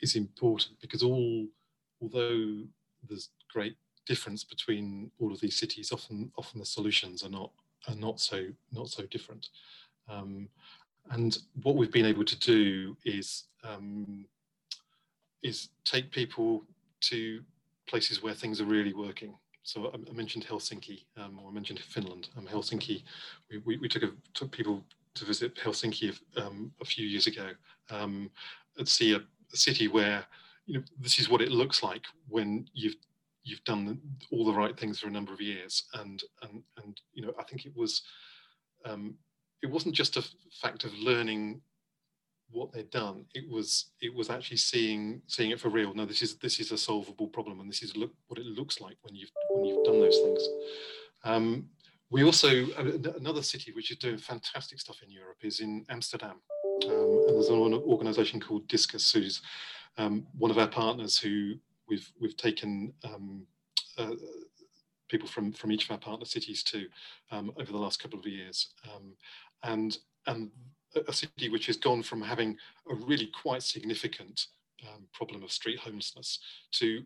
is 0.00 0.16
important 0.16 0.80
because 0.80 1.02
all 1.02 1.46
although 2.00 2.62
there's 3.08 3.30
great 3.52 3.76
difference 4.08 4.42
between 4.42 5.10
all 5.20 5.32
of 5.32 5.40
these 5.40 5.58
cities. 5.58 5.92
Often, 5.92 6.32
often 6.36 6.58
the 6.58 6.66
solutions 6.66 7.22
are 7.22 7.28
not 7.28 7.50
are 7.86 7.94
not 7.94 8.18
so 8.18 8.46
not 8.72 8.88
so 8.88 9.04
different. 9.06 9.48
Um, 10.08 10.48
and 11.10 11.38
what 11.62 11.76
we've 11.76 11.92
been 11.92 12.06
able 12.06 12.24
to 12.24 12.38
do 12.38 12.96
is 13.04 13.44
um, 13.62 14.24
is 15.42 15.68
take 15.84 16.10
people 16.10 16.64
to 17.02 17.42
places 17.86 18.22
where 18.22 18.34
things 18.34 18.60
are 18.60 18.64
really 18.64 18.94
working. 18.94 19.34
So 19.62 19.92
I, 19.92 20.12
mentioned 20.12 20.46
Helsinki, 20.46 21.04
um, 21.18 21.38
or 21.38 21.50
I 21.50 21.52
mentioned 21.52 21.78
Finland. 21.80 22.30
Um, 22.38 22.46
Helsinki, 22.46 23.02
we, 23.50 23.58
we, 23.58 23.76
we, 23.76 23.88
took 23.88 24.02
a, 24.02 24.12
took 24.32 24.50
people 24.50 24.82
to 25.14 25.24
visit 25.26 25.54
Helsinki 25.56 26.18
um, 26.38 26.72
a 26.80 26.86
few 26.86 27.06
years 27.06 27.26
ago 27.26 27.50
um, 27.90 28.30
and 28.78 28.88
see 28.88 29.12
a, 29.12 29.20
city 29.56 29.88
where 29.88 30.24
you 30.66 30.74
know 30.74 30.84
this 31.00 31.18
is 31.18 31.28
what 31.28 31.40
it 31.40 31.50
looks 31.50 31.82
like 31.82 32.04
when 32.28 32.68
you've 32.74 32.96
you've 33.42 33.64
done 33.64 33.98
all 34.30 34.44
the 34.44 34.52
right 34.52 34.78
things 34.78 35.00
for 35.00 35.08
a 35.08 35.10
number 35.10 35.32
of 35.32 35.40
years. 35.40 35.84
And 35.94 36.22
and 36.42 36.62
and 36.82 37.00
you 37.14 37.22
know 37.22 37.32
i 37.38 37.42
think 37.44 37.64
it 37.64 37.72
was 37.74 38.02
um, 38.84 39.14
it 39.62 39.66
wasn't 39.66 39.94
just 39.94 40.16
a 40.16 40.24
fact 40.60 40.84
of 40.84 40.94
learning 40.98 41.60
what 42.50 42.72
they'd 42.72 42.90
done. 42.90 43.26
It 43.34 43.48
was 43.48 43.86
it 44.00 44.14
was 44.14 44.30
actually 44.30 44.56
seeing 44.56 45.20
seeing 45.26 45.50
it 45.50 45.60
for 45.60 45.68
real. 45.68 45.94
No 45.94 46.04
this 46.04 46.22
is 46.22 46.36
this 46.36 46.60
is 46.60 46.72
a 46.72 46.78
solvable 46.78 47.28
problem 47.28 47.60
and 47.60 47.68
this 47.68 47.82
is 47.82 47.96
look 47.96 48.12
what 48.28 48.38
it 48.38 48.46
looks 48.46 48.80
like 48.80 48.96
when 49.02 49.14
you've 49.14 49.30
when 49.50 49.64
you've 49.64 49.84
done 49.84 50.00
those 50.00 50.18
things. 50.18 50.48
Um, 51.24 51.68
we 52.10 52.24
also 52.24 52.66
another 53.16 53.42
city 53.42 53.72
which 53.72 53.90
is 53.90 53.98
doing 53.98 54.18
fantastic 54.18 54.80
stuff 54.80 55.02
in 55.02 55.10
europe 55.10 55.38
is 55.42 55.60
in 55.60 55.84
amsterdam. 55.90 56.36
Um, 56.86 57.24
and 57.26 57.34
there's 57.34 57.48
an 57.48 57.74
organization 57.74 58.40
called 58.40 58.68
discus 58.68 59.12
who's 59.12 59.42
um, 59.98 60.26
one 60.38 60.50
of 60.50 60.58
our 60.58 60.68
partners 60.68 61.18
who 61.18 61.54
we've 61.88 62.10
we've 62.20 62.36
taken 62.36 62.92
um, 63.04 63.46
uh, 63.98 64.14
people 65.08 65.28
from 65.28 65.52
from 65.52 65.72
each 65.72 65.84
of 65.84 65.90
our 65.90 65.98
partner 65.98 66.24
cities 66.24 66.62
to 66.62 66.86
um, 67.30 67.52
over 67.58 67.72
the 67.72 67.78
last 67.78 68.00
couple 68.00 68.18
of 68.18 68.26
years, 68.26 68.68
um, 68.94 69.14
and 69.64 69.98
and 70.26 70.50
a 71.06 71.12
city 71.12 71.48
which 71.48 71.66
has 71.66 71.76
gone 71.76 72.02
from 72.02 72.22
having 72.22 72.56
a 72.90 72.94
really 72.94 73.30
quite 73.42 73.62
significant 73.62 74.46
um, 74.88 75.06
problem 75.12 75.42
of 75.42 75.52
street 75.52 75.78
homelessness 75.78 76.38
to 76.72 77.02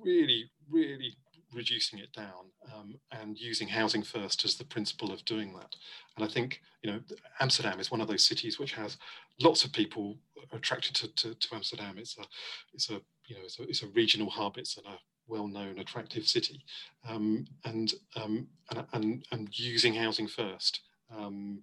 really 0.00 0.50
really 0.70 1.14
reducing 1.52 1.98
it 1.98 2.12
down 2.12 2.50
um, 2.74 2.94
and 3.12 3.38
using 3.38 3.68
housing 3.68 4.02
first 4.02 4.44
as 4.44 4.56
the 4.56 4.64
principle 4.64 5.12
of 5.12 5.24
doing 5.24 5.52
that. 5.54 5.74
And 6.16 6.24
I 6.24 6.28
think 6.28 6.60
you 6.82 6.92
know 6.92 7.00
Amsterdam 7.40 7.80
is 7.80 7.90
one 7.90 8.00
of 8.00 8.08
those 8.08 8.24
cities 8.24 8.58
which 8.58 8.72
has 8.72 8.96
lots 9.40 9.64
of 9.64 9.72
people 9.72 10.16
attracted 10.52 10.94
to, 10.96 11.08
to, 11.08 11.34
to 11.34 11.54
Amsterdam. 11.54 11.96
It's 11.98 12.16
a 12.18 12.22
it's 12.72 12.90
a 12.90 13.00
you 13.26 13.36
know 13.36 13.42
it's 13.44 13.58
a, 13.58 13.62
it's 13.62 13.82
a 13.82 13.88
regional 13.88 14.30
hub. 14.30 14.58
It's 14.58 14.78
a 14.78 14.98
well-known, 15.30 15.78
attractive 15.78 16.26
city, 16.26 16.64
um, 17.08 17.46
and, 17.64 17.94
um, 18.16 18.48
and, 18.70 18.84
and 18.92 19.24
and 19.30 19.58
using 19.58 19.94
housing 19.94 20.26
first 20.26 20.80
um, 21.16 21.62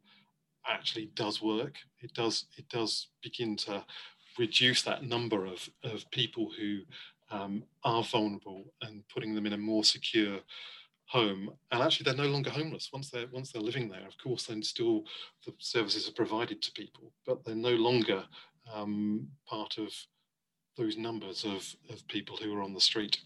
actually 0.67 1.12
does 1.15 1.41
work. 1.41 1.76
It 2.02 2.13
does 2.13 2.45
it 2.58 2.69
does 2.69 3.08
begin 3.21 3.58
to 3.58 3.84
reduce 4.39 4.82
that 4.84 5.04
number 5.04 5.45
of 5.45 5.69
of 5.84 6.10
people 6.12 6.52
who 6.58 6.80
um, 7.31 7.63
are 7.83 8.03
vulnerable 8.03 8.65
and 8.81 9.03
putting 9.13 9.35
them 9.35 9.45
in 9.45 9.53
a 9.53 9.57
more 9.57 9.83
secure 9.83 10.39
home. 11.05 11.49
And 11.71 11.81
actually 11.81 12.05
they're 12.05 12.25
no 12.25 12.31
longer 12.31 12.49
homeless. 12.49 12.89
Once 12.91 13.09
they're 13.09 13.27
once 13.31 13.51
they're 13.51 13.61
living 13.61 13.89
there 13.89 14.05
of 14.07 14.17
course 14.17 14.45
then 14.45 14.61
still 14.61 15.03
the 15.45 15.53
services 15.59 16.07
are 16.07 16.13
provided 16.13 16.61
to 16.61 16.71
people 16.71 17.11
but 17.25 17.43
they're 17.43 17.55
no 17.55 17.75
longer 17.75 18.23
um, 18.73 19.27
part 19.47 19.77
of 19.77 19.93
those 20.77 20.97
numbers 20.97 21.43
of, 21.43 21.75
of 21.89 22.07
people 22.07 22.37
who 22.37 22.55
are 22.55 22.61
on 22.61 22.73
the 22.73 22.81
street 22.81 23.19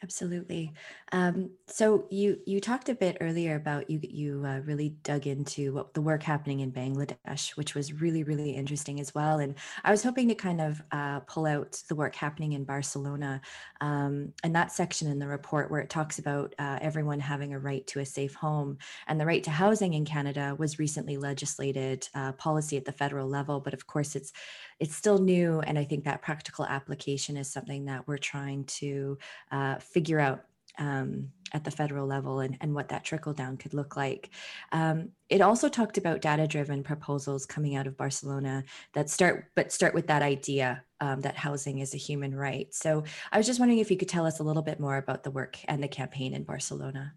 Absolutely. 0.00 0.72
Um, 1.10 1.50
so 1.66 2.06
you 2.08 2.38
you 2.46 2.60
talked 2.60 2.88
a 2.88 2.94
bit 2.94 3.16
earlier 3.20 3.56
about 3.56 3.90
you 3.90 3.98
you 4.00 4.44
uh, 4.46 4.60
really 4.60 4.90
dug 5.02 5.26
into 5.26 5.72
what 5.74 5.92
the 5.94 6.00
work 6.00 6.22
happening 6.22 6.60
in 6.60 6.70
Bangladesh, 6.70 7.56
which 7.56 7.74
was 7.74 7.92
really 7.92 8.22
really 8.22 8.52
interesting 8.52 9.00
as 9.00 9.12
well. 9.12 9.40
And 9.40 9.56
I 9.82 9.90
was 9.90 10.04
hoping 10.04 10.28
to 10.28 10.36
kind 10.36 10.60
of 10.60 10.80
uh, 10.92 11.18
pull 11.20 11.46
out 11.46 11.82
the 11.88 11.96
work 11.96 12.14
happening 12.14 12.52
in 12.52 12.62
Barcelona 12.64 13.40
um, 13.80 14.32
and 14.44 14.54
that 14.54 14.70
section 14.70 15.08
in 15.08 15.18
the 15.18 15.26
report 15.26 15.68
where 15.68 15.80
it 15.80 15.90
talks 15.90 16.20
about 16.20 16.54
uh, 16.60 16.78
everyone 16.80 17.18
having 17.18 17.52
a 17.52 17.58
right 17.58 17.84
to 17.88 17.98
a 17.98 18.06
safe 18.06 18.34
home 18.36 18.78
and 19.08 19.20
the 19.20 19.26
right 19.26 19.42
to 19.44 19.50
housing 19.50 19.94
in 19.94 20.04
Canada 20.04 20.54
was 20.56 20.78
recently 20.78 21.16
legislated 21.16 22.08
uh, 22.14 22.30
policy 22.34 22.76
at 22.76 22.84
the 22.84 22.92
federal 22.92 23.26
level, 23.28 23.58
but 23.58 23.74
of 23.74 23.88
course 23.88 24.14
it's 24.14 24.32
it's 24.80 24.94
still 24.94 25.18
new, 25.18 25.60
and 25.60 25.78
I 25.78 25.84
think 25.84 26.04
that 26.04 26.22
practical 26.22 26.64
application 26.64 27.36
is 27.36 27.50
something 27.50 27.86
that 27.86 28.06
we're 28.06 28.18
trying 28.18 28.64
to 28.64 29.18
uh, 29.50 29.76
figure 29.76 30.20
out 30.20 30.44
um, 30.78 31.30
at 31.52 31.64
the 31.64 31.70
federal 31.70 32.06
level 32.06 32.40
and, 32.40 32.56
and 32.60 32.74
what 32.74 32.88
that 32.88 33.04
trickle 33.04 33.32
down 33.32 33.56
could 33.56 33.74
look 33.74 33.96
like. 33.96 34.30
Um, 34.72 35.10
it 35.28 35.40
also 35.40 35.68
talked 35.68 35.98
about 35.98 36.20
data 36.20 36.46
driven 36.46 36.82
proposals 36.82 37.46
coming 37.46 37.74
out 37.74 37.86
of 37.86 37.96
Barcelona 37.96 38.64
that 38.92 39.10
start, 39.10 39.46
but 39.56 39.72
start 39.72 39.94
with 39.94 40.06
that 40.06 40.22
idea 40.22 40.84
um, 41.00 41.20
that 41.22 41.36
housing 41.36 41.78
is 41.78 41.94
a 41.94 41.98
human 41.98 42.34
right. 42.34 42.72
So 42.72 43.04
I 43.32 43.38
was 43.38 43.46
just 43.46 43.58
wondering 43.58 43.80
if 43.80 43.90
you 43.90 43.96
could 43.96 44.08
tell 44.08 44.26
us 44.26 44.40
a 44.40 44.44
little 44.44 44.62
bit 44.62 44.78
more 44.78 44.96
about 44.96 45.24
the 45.24 45.30
work 45.30 45.58
and 45.66 45.82
the 45.82 45.88
campaign 45.88 46.34
in 46.34 46.44
Barcelona. 46.44 47.14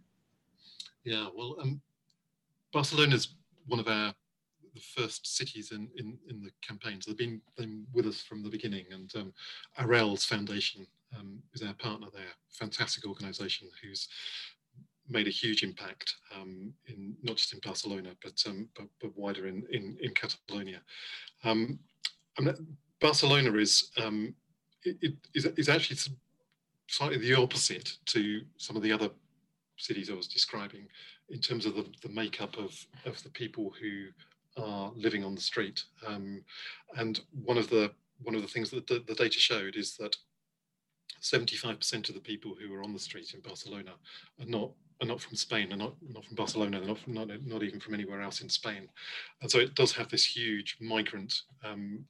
Yeah, 1.04 1.28
well, 1.36 1.58
um, 1.62 1.82
Barcelona 2.72 3.16
is 3.16 3.36
one 3.68 3.80
of 3.80 3.88
our 3.88 4.14
the 4.74 4.82
first 4.82 5.36
cities 5.36 5.72
in, 5.72 5.90
in, 5.98 6.18
in 6.30 6.42
the 6.42 6.52
campaigns. 6.66 7.06
They've 7.06 7.18
been, 7.18 7.42
been 7.58 7.86
with 7.94 8.06
us 8.08 8.22
from 8.22 8.44
the 8.44 8.50
beginning 8.50 8.86
and 8.92 9.12
um, 9.16 9.34
Arrels 9.80 10.26
Foundation 10.26 10.88
um, 11.18 11.40
is 11.54 11.62
our 11.62 11.74
partner 11.74 12.08
there. 12.14 12.34
Fantastic 12.50 13.06
organisation 13.06 13.70
who's 13.82 14.08
made 15.10 15.28
a 15.28 15.32
huge 15.32 15.64
impact 15.64 16.16
um, 16.36 16.74
in 16.88 17.16
not 17.22 17.36
just 17.36 17.54
in 17.54 17.60
Barcelona 17.60 18.12
but 18.24 18.42
um, 18.48 18.70
but, 18.78 18.88
but, 19.02 19.18
wider 19.18 19.48
in 19.48 19.64
in, 19.72 19.98
in 20.02 20.14
Catalonia. 20.14 20.82
Um, 21.44 21.80
Barcelona 23.02 23.54
is 23.58 23.92
um, 24.02 24.34
it, 24.84 24.98
it 25.02 25.14
is, 25.34 25.46
is 25.46 25.70
actually 25.70 25.98
slightly 26.88 27.18
the 27.18 27.34
opposite 27.34 27.98
to 28.06 28.42
some 28.58 28.76
of 28.76 28.84
the 28.84 28.92
other 28.92 29.10
cities 29.78 30.10
I 30.10 30.14
was 30.14 30.28
describing 30.28 30.88
in 31.30 31.40
terms 31.40 31.66
of 31.66 31.76
the, 31.76 31.86
the 32.02 32.10
makeup 32.10 32.58
of, 32.58 32.74
of 33.06 33.22
the 33.24 33.30
people 33.30 33.74
who 33.82 34.08
are 34.58 34.92
living 34.96 35.24
on 35.24 35.36
the 35.36 35.42
street. 35.42 35.84
Um, 36.06 36.44
and 36.98 37.22
one 37.46 37.58
of 37.58 37.70
the 37.70 37.92
one 38.24 38.36
of 38.36 38.42
the 38.42 38.48
things 38.48 38.70
that 38.70 38.88
the, 38.88 39.04
the 39.08 39.16
data 39.16 39.40
showed 39.40 39.76
is 39.76 39.98
that 39.98 40.16
75% 41.22 42.10
of 42.10 42.16
the 42.16 42.22
people 42.22 42.56
who 42.56 42.72
are 42.74 42.84
on 42.84 42.94
the 42.94 43.00
street 43.00 43.34
in 43.34 43.42
Barcelona 43.42 43.94
are 44.40 44.46
not 44.46 44.72
are 45.02 45.08
not 45.08 45.20
from 45.20 45.36
Spain, 45.36 45.74
are 45.74 45.78
not 45.78 45.96
not 46.02 46.26
from 46.26 46.36
Barcelona, 46.36 46.80
they're 46.80 46.88
not 46.88 47.00
from, 47.00 47.14
not, 47.14 47.30
not 47.46 47.64
even 47.64 47.80
from 47.80 47.94
anywhere 47.94 48.22
else 48.22 48.42
in 48.42 48.50
Spain, 48.50 48.88
and 49.42 49.50
so 49.50 49.60
it 49.60 49.76
does 49.76 49.92
have 49.94 50.10
this 50.10 50.26
huge 50.26 50.78
migrant 50.80 51.42
um, 51.64 52.06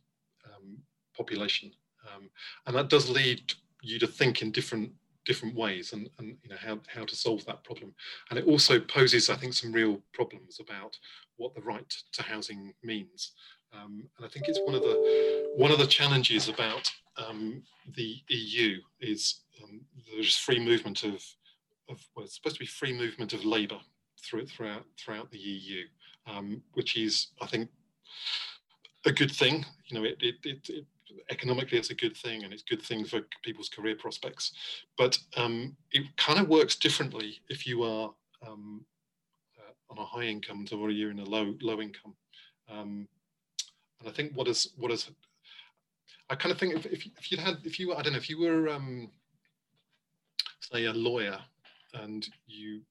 um, 0.45 0.77
population, 1.15 1.71
um, 2.13 2.29
and 2.67 2.75
that 2.75 2.89
does 2.89 3.09
lead 3.09 3.53
you 3.81 3.97
to 3.99 4.07
think 4.07 4.41
in 4.41 4.51
different 4.51 4.91
different 5.25 5.55
ways 5.55 5.93
and, 5.93 6.09
and 6.17 6.35
you 6.43 6.49
know 6.49 6.57
how, 6.59 6.79
how 6.87 7.05
to 7.05 7.15
solve 7.15 7.45
that 7.45 7.63
problem. 7.63 7.93
And 8.29 8.39
it 8.39 8.45
also 8.45 8.79
poses 8.79 9.29
i 9.29 9.35
think 9.35 9.53
some 9.53 9.71
real 9.71 10.01
problems 10.13 10.59
about 10.59 10.97
what 11.41 11.55
the 11.55 11.61
right 11.61 11.89
to 12.13 12.23
housing 12.23 12.73
means. 12.83 13.33
Um, 13.73 14.03
and 14.17 14.25
i 14.25 14.29
think 14.29 14.49
it's 14.49 14.59
one 14.65 14.75
of 14.75 14.81
the 14.81 15.49
one 15.55 15.71
of 15.71 15.79
the 15.79 15.87
challenges 15.87 16.49
about 16.49 16.91
um, 17.15 17.63
the 17.95 18.17
eu 18.27 18.79
is 18.99 19.43
um, 19.63 19.79
there's 20.11 20.35
free 20.35 20.59
movement 20.59 21.03
of, 21.03 21.23
of 21.89 21.97
well 22.13 22.25
it's 22.25 22.35
supposed 22.35 22.57
to 22.57 22.59
be 22.59 22.65
free 22.65 22.91
movement 22.91 23.31
of 23.31 23.45
labor 23.45 23.79
through, 24.21 24.45
throughout 24.45 24.83
throughout 24.99 25.31
the 25.31 25.37
eu 25.37 25.85
um, 26.27 26.61
which 26.73 26.97
is 26.97 27.27
i 27.41 27.47
think 27.47 27.69
a 29.05 29.11
good 29.11 29.31
thing. 29.31 29.65
You 29.87 29.99
know 29.99 30.05
it, 30.05 30.17
it, 30.21 30.35
it, 30.43 30.69
it 30.69 30.85
economically 31.29 31.77
it's 31.77 31.89
a 31.89 31.95
good 31.95 32.15
thing 32.15 32.43
and 32.43 32.53
it's 32.53 32.63
a 32.63 32.75
good 32.75 32.83
thing 32.83 33.05
for 33.05 33.21
people's 33.43 33.69
career 33.69 33.95
prospects. 33.95 34.53
But 34.97 35.17
um, 35.37 35.75
it 35.91 36.05
kind 36.17 36.39
of 36.39 36.47
works 36.47 36.75
differently 36.75 37.39
if 37.49 37.67
you 37.67 37.83
are 37.83 38.11
um, 38.47 38.85
on 39.91 39.97
a 39.97 40.05
high 40.05 40.23
income 40.23 40.65
or 40.71 40.89
you're 40.89 41.11
in 41.11 41.19
a 41.19 41.25
low 41.25 41.53
low 41.61 41.81
income. 41.81 42.15
Um, 42.69 43.07
and 43.99 44.09
I 44.09 44.11
think 44.11 44.33
what 44.33 44.47
is 44.47 44.71
what 44.77 44.91
is 44.91 45.11
I 46.29 46.35
kind 46.35 46.51
of 46.51 46.57
think 46.57 46.75
if, 46.75 46.85
if, 46.85 47.05
if 47.17 47.31
you 47.31 47.37
had 47.37 47.57
if 47.63 47.79
you 47.79 47.93
I 47.93 48.01
don't 48.01 48.13
know 48.13 48.19
if 48.19 48.29
you 48.29 48.39
were 48.39 48.69
um, 48.69 49.09
say 50.59 50.85
a 50.85 50.93
lawyer 50.93 51.39
and 51.93 52.27
you 52.47 52.81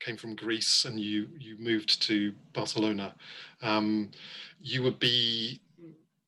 came 0.00 0.16
from 0.16 0.34
Greece 0.34 0.84
and 0.84 0.98
you 0.98 1.28
you 1.38 1.56
moved 1.58 2.02
to 2.02 2.32
Barcelona, 2.52 3.14
um, 3.62 4.10
you 4.60 4.82
would 4.82 4.98
be 4.98 5.60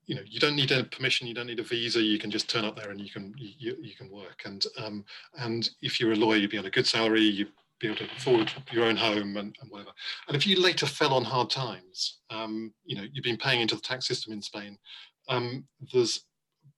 you 0.06 0.14
know 0.14 0.22
you 0.24 0.38
don't 0.38 0.54
need 0.54 0.70
a 0.70 0.84
permission 0.84 1.26
you 1.26 1.34
don't 1.34 1.48
need 1.48 1.58
a 1.58 1.64
visa 1.64 2.00
you 2.00 2.18
can 2.18 2.30
just 2.30 2.48
turn 2.48 2.64
up 2.64 2.76
there 2.76 2.90
and 2.90 3.00
you 3.00 3.10
can 3.10 3.34
you, 3.36 3.76
you 3.80 3.94
can 3.96 4.08
work. 4.10 4.42
And 4.44 4.64
um, 4.78 5.04
and 5.38 5.68
if 5.82 6.00
you're 6.00 6.12
a 6.12 6.16
lawyer 6.16 6.38
you'd 6.38 6.50
be 6.50 6.58
on 6.58 6.66
a 6.66 6.70
good 6.70 6.86
salary 6.86 7.22
you'd 7.22 7.52
be 7.80 7.88
able 7.88 7.96
to 7.96 8.08
afford 8.16 8.50
your 8.72 8.84
own 8.84 8.96
home 8.96 9.36
and, 9.36 9.54
and 9.60 9.70
whatever 9.70 9.90
and 10.28 10.36
if 10.36 10.46
you 10.46 10.60
later 10.60 10.86
fell 10.86 11.14
on 11.14 11.24
hard 11.24 11.50
times 11.50 12.20
um, 12.30 12.72
you 12.84 12.96
know 12.96 13.04
you've 13.12 13.24
been 13.24 13.36
paying 13.36 13.60
into 13.60 13.74
the 13.74 13.80
tax 13.80 14.06
system 14.06 14.32
in 14.32 14.42
spain 14.42 14.76
um, 15.28 15.66
there's 15.92 16.24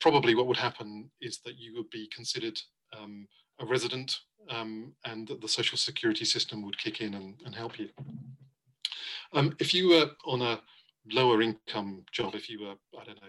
probably 0.00 0.34
what 0.34 0.46
would 0.46 0.56
happen 0.56 1.10
is 1.20 1.40
that 1.44 1.58
you 1.58 1.74
would 1.74 1.90
be 1.90 2.08
considered 2.14 2.58
um, 2.98 3.26
a 3.60 3.66
resident 3.66 4.18
um, 4.50 4.92
and 5.04 5.30
the 5.40 5.48
social 5.48 5.76
security 5.76 6.24
system 6.24 6.62
would 6.62 6.78
kick 6.78 7.00
in 7.00 7.14
and, 7.14 7.34
and 7.44 7.54
help 7.54 7.78
you. 7.78 7.88
Um, 9.32 9.54
if 9.58 9.74
you 9.74 9.88
were 9.88 10.10
on 10.24 10.42
a 10.42 10.60
lower 11.12 11.42
income 11.42 12.04
job, 12.12 12.34
if 12.34 12.48
you 12.48 12.62
were, 12.62 12.74
I 12.98 13.04
don't 13.04 13.20
know, 13.20 13.28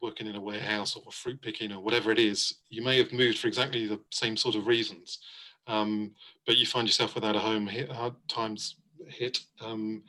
working 0.00 0.26
in 0.26 0.36
a 0.36 0.40
warehouse 0.40 0.96
or 0.96 1.10
fruit 1.12 1.40
picking 1.40 1.72
or 1.72 1.80
whatever 1.80 2.10
it 2.10 2.18
is, 2.18 2.54
you 2.68 2.82
may 2.82 2.98
have 2.98 3.12
moved 3.12 3.38
for 3.38 3.48
exactly 3.48 3.86
the 3.86 4.00
same 4.10 4.36
sort 4.36 4.54
of 4.54 4.66
reasons. 4.66 5.18
Um, 5.66 6.12
but 6.46 6.56
you 6.56 6.66
find 6.66 6.88
yourself 6.88 7.14
without 7.14 7.36
a 7.36 7.40
home, 7.40 7.66
hit, 7.66 7.90
hard 7.90 8.14
times 8.28 8.76
hit. 9.08 9.40
Um, 9.60 10.02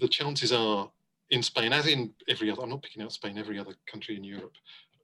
the 0.00 0.08
chances 0.08 0.52
are 0.52 0.90
in 1.30 1.42
Spain, 1.42 1.72
as 1.72 1.86
in 1.86 2.12
every 2.28 2.50
other, 2.50 2.62
I'm 2.62 2.70
not 2.70 2.82
picking 2.82 3.02
out 3.02 3.12
Spain, 3.12 3.38
every 3.38 3.58
other 3.58 3.74
country 3.86 4.16
in 4.16 4.24
Europe, 4.24 4.54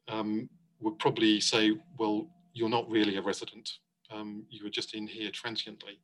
um, 0.09 0.49
would 0.81 0.99
probably 0.99 1.41
say, 1.41 1.77
well, 1.99 2.29
you're 2.53 2.69
not 2.69 2.89
really 2.91 3.17
a 3.17 3.23
resident. 3.23 3.71
Um, 4.11 4.45
you 4.51 4.65
were 4.65 4.71
just 4.71 4.95
in 4.95 5.07
here 5.07 5.31
transiently. 5.31 6.01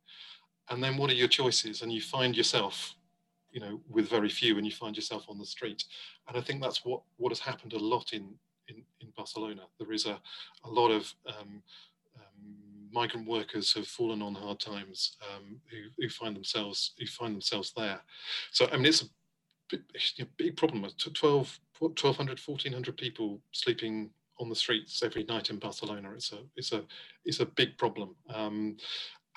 And 0.70 0.82
then 0.82 0.96
what 0.96 1.10
are 1.10 1.14
your 1.14 1.28
choices? 1.28 1.82
And 1.82 1.92
you 1.92 2.00
find 2.00 2.36
yourself, 2.36 2.94
you 3.50 3.60
know, 3.60 3.80
with 3.88 4.08
very 4.08 4.28
few 4.28 4.58
and 4.58 4.66
you 4.66 4.72
find 4.72 4.96
yourself 4.96 5.26
on 5.28 5.38
the 5.38 5.46
street. 5.46 5.84
And 6.28 6.36
I 6.36 6.40
think 6.40 6.62
that's 6.62 6.84
what, 6.84 7.02
what 7.16 7.30
has 7.30 7.40
happened 7.40 7.72
a 7.72 7.78
lot 7.78 8.12
in, 8.12 8.34
in, 8.68 8.82
in 9.00 9.08
Barcelona. 9.16 9.62
There 9.78 9.92
is 9.92 10.06
a, 10.06 10.20
a 10.64 10.68
lot 10.68 10.90
of 10.90 11.12
um, 11.26 11.62
migrant 12.92 13.26
workers 13.26 13.72
have 13.74 13.86
fallen 13.86 14.22
on 14.22 14.34
hard 14.34 14.60
times 14.60 15.16
um, 15.34 15.56
who, 15.70 15.78
who 15.98 16.08
find 16.08 16.36
themselves 16.36 16.92
who 16.98 17.06
find 17.06 17.34
themselves 17.34 17.72
there. 17.76 18.00
So 18.50 18.68
I 18.72 18.76
mean, 18.76 18.86
it's 18.86 19.02
a 19.02 19.06
big, 19.70 19.82
big 20.36 20.56
problem. 20.56 20.86
12, 20.96 21.60
1,200, 21.78 22.38
1,400 22.38 22.96
people 22.96 23.40
sleeping 23.52 24.10
on 24.38 24.48
the 24.48 24.54
streets 24.54 25.02
every 25.02 25.24
night 25.24 25.50
in 25.50 25.58
Barcelona. 25.58 26.12
It's 26.14 26.32
a 26.32 26.38
it's 26.56 26.72
a 26.72 26.84
it's 27.24 27.40
a 27.40 27.46
big 27.46 27.76
problem. 27.78 28.14
Um, 28.32 28.76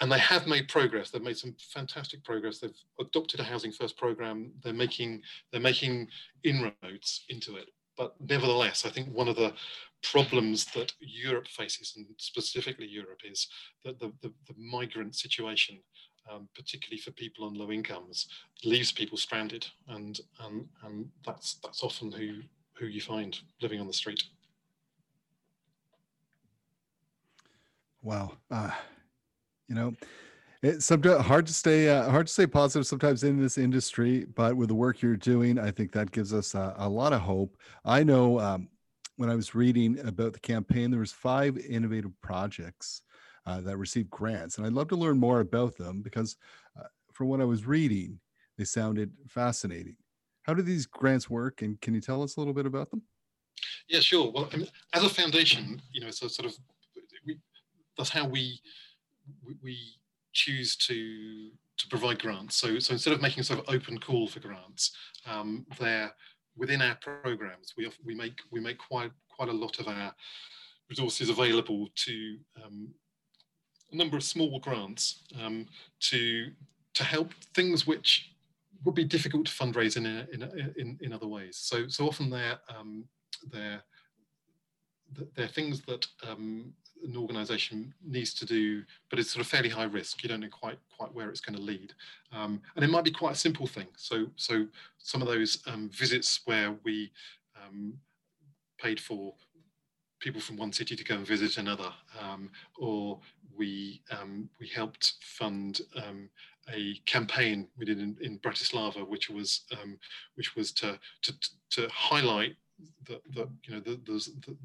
and 0.01 0.11
they 0.11 0.19
have 0.19 0.45
made 0.45 0.67
progress. 0.67 1.09
They've 1.09 1.21
made 1.21 1.37
some 1.37 1.55
fantastic 1.57 2.23
progress. 2.23 2.59
They've 2.59 2.77
adopted 2.99 3.39
a 3.39 3.43
housing 3.43 3.71
first 3.71 3.97
program. 3.97 4.51
They're 4.63 4.73
making 4.73 5.21
they're 5.51 5.61
making 5.61 6.09
inroads 6.43 7.25
into 7.29 7.55
it. 7.55 7.69
But 7.97 8.15
nevertheless, 8.19 8.86
I 8.86 8.89
think 8.89 9.10
one 9.10 9.27
of 9.27 9.36
the 9.36 9.53
problems 10.03 10.65
that 10.75 10.93
Europe 10.99 11.47
faces, 11.47 11.93
and 11.95 12.05
specifically 12.17 12.88
Europe, 12.88 13.21
is 13.23 13.47
that 13.84 13.99
the, 13.99 14.12
the, 14.21 14.34
the 14.47 14.55
migrant 14.58 15.15
situation, 15.15 15.79
um, 16.31 16.49
particularly 16.55 16.99
for 16.99 17.12
people 17.12 17.45
on 17.45 17.53
low 17.53 17.71
incomes, 17.71 18.27
leaves 18.63 18.91
people 18.91 19.17
stranded, 19.17 19.65
and 19.88 20.19
and 20.41 20.67
and 20.84 21.08
that's 21.25 21.60
that's 21.63 21.84
often 21.84 22.12
who 22.12 22.41
who 22.73 22.88
you 22.88 23.01
find 23.01 23.39
living 23.62 23.79
on 23.79 23.88
the 23.88 23.93
street. 23.93 24.23
Wow. 28.01 28.34
Uh, 28.51 28.69
you 29.67 29.73
know, 29.73 29.95
it's 30.65 30.89
hard 30.89 31.45
to 31.45 31.54
stay 31.54 31.89
uh, 31.89 32.10
hard 32.10 32.25
to 32.25 32.34
stay 32.34 32.47
positive 32.47 32.88
sometimes 32.88 33.23
in 33.23 33.39
this 33.39 33.58
industry, 33.58 34.25
but 34.36 34.58
with 34.58 34.69
the 34.69 34.75
work 34.75 35.01
you're 35.01 35.15
doing, 35.15 35.60
I 35.60 35.69
think 35.69 35.91
that 35.91 36.12
gives 36.12 36.34
us 36.34 36.56
a, 36.56 36.73
a 36.78 36.89
lot 36.89 37.13
of 37.13 37.21
hope. 37.21 37.58
I 37.84 38.04
know 38.04 38.39
um, 38.39 38.69
when 39.17 39.30
I 39.30 39.36
was 39.36 39.54
reading 39.54 39.99
about 39.99 40.34
the 40.34 40.39
campaign, 40.39 40.89
there 40.89 40.99
was 40.99 41.12
five 41.12 41.58
innovative 41.58 42.19
projects 42.21 43.04
uh, 43.45 43.62
that 43.62 43.78
received 43.78 44.10
grants, 44.10 44.58
and 44.58 44.65
I'd 44.65 44.73
love 44.73 44.88
to 44.88 44.95
learn 44.95 45.19
more 45.19 45.39
about 45.41 45.78
them 45.78 46.01
because, 46.01 46.36
uh, 46.80 46.88
from 47.13 47.28
what 47.28 47.41
I 47.41 47.45
was 47.45 47.67
reading, 47.67 48.19
they 48.58 48.63
sounded 48.63 49.12
fascinating. 49.28 49.97
How 50.43 50.56
do 50.56 50.63
these 50.63 50.88
grants 50.88 51.30
work, 51.30 51.62
and 51.62 51.80
can 51.80 51.93
you 51.93 52.01
tell 52.01 52.23
us 52.23 52.38
a 52.38 52.39
little 52.39 52.54
bit 52.54 52.65
about 52.65 52.89
them? 52.89 53.04
Yeah, 53.88 53.99
sure. 53.99 54.32
Well, 54.32 54.49
I 54.51 54.58
mean, 54.58 54.67
as 54.93 55.04
a 55.04 55.10
foundation, 55.10 55.80
you 55.91 56.01
know, 56.01 56.10
so 56.10 56.28
sort 56.28 56.47
of 56.47 56.58
that's 57.97 58.10
how 58.10 58.28
we, 58.28 58.60
we, 59.45 59.56
we 59.63 59.95
choose 60.35 60.75
to 60.75 61.49
to 61.77 61.87
provide 61.87 62.21
grants. 62.21 62.55
So 62.57 62.77
so 62.79 62.93
instead 62.93 63.13
of 63.13 63.21
making 63.21 63.41
a 63.41 63.43
sort 63.43 63.59
of 63.59 63.73
open 63.73 63.97
call 63.97 64.27
for 64.27 64.39
grants, 64.39 64.91
um, 65.25 65.65
they're 65.79 66.13
within 66.55 66.81
our 66.81 66.95
programs. 66.95 67.73
We 67.77 67.89
we 68.03 68.13
make 68.13 68.39
we 68.51 68.59
make 68.59 68.77
quite 68.77 69.11
quite 69.29 69.49
a 69.49 69.53
lot 69.53 69.79
of 69.79 69.87
our 69.87 70.13
resources 70.89 71.29
available 71.29 71.87
to 71.95 72.37
um, 72.63 72.89
a 73.91 73.95
number 73.95 74.17
of 74.17 74.23
small 74.23 74.59
grants 74.59 75.23
um, 75.41 75.65
to 76.01 76.51
to 76.93 77.03
help 77.03 77.33
things 77.55 77.87
which 77.87 78.31
would 78.83 78.95
be 78.95 79.03
difficult 79.03 79.47
to 79.47 79.51
fundraise 79.51 79.97
in 79.97 80.05
in 80.05 80.73
in, 80.77 80.97
in 81.01 81.13
other 81.13 81.27
ways. 81.27 81.57
So 81.57 81.87
so 81.87 82.07
often 82.07 82.29
they're 82.29 82.59
um, 82.69 83.05
they're 83.51 83.81
they're 85.35 85.47
things 85.47 85.81
that 85.81 86.05
um, 86.27 86.73
an 87.05 87.17
organization 87.17 87.93
needs 88.05 88.33
to 88.35 88.45
do, 88.45 88.83
but 89.09 89.19
it's 89.19 89.31
sort 89.31 89.41
of 89.45 89.47
fairly 89.47 89.69
high 89.69 89.83
risk. 89.83 90.23
You 90.23 90.29
don't 90.29 90.41
know 90.41 90.49
quite 90.49 90.79
quite 90.95 91.13
where 91.13 91.29
it's 91.29 91.41
going 91.41 91.55
to 91.55 91.61
lead, 91.61 91.93
um, 92.31 92.61
and 92.75 92.83
it 92.83 92.89
might 92.89 93.03
be 93.03 93.11
quite 93.11 93.33
a 93.33 93.37
simple 93.37 93.67
thing. 93.67 93.87
So 93.95 94.27
so 94.35 94.67
some 94.97 95.21
of 95.21 95.27
those 95.27 95.63
um, 95.67 95.89
visits 95.89 96.41
where 96.45 96.75
we 96.83 97.11
um, 97.55 97.93
paid 98.77 98.99
for 98.99 99.33
people 100.19 100.41
from 100.41 100.57
one 100.57 100.73
city 100.73 100.95
to 100.95 101.03
go 101.03 101.15
and 101.15 101.27
visit 101.27 101.57
another, 101.57 101.91
um, 102.19 102.49
or 102.77 103.19
we 103.57 104.01
um, 104.11 104.49
we 104.59 104.67
helped 104.67 105.13
fund 105.21 105.81
a 106.73 106.95
campaign 107.05 107.67
we 107.77 107.85
did 107.85 107.99
in, 107.99 108.17
in 108.21 108.39
Bratislava, 108.39 109.07
which 109.07 109.29
was 109.29 109.65
which 110.35 110.55
was 110.55 110.71
to 110.73 110.99
to 111.21 111.33
to 111.69 111.87
highlight 111.89 112.55
the, 113.05 113.21
you 113.63 113.73
know 113.73 113.79
the, 113.79 113.99
the, 114.05 114.57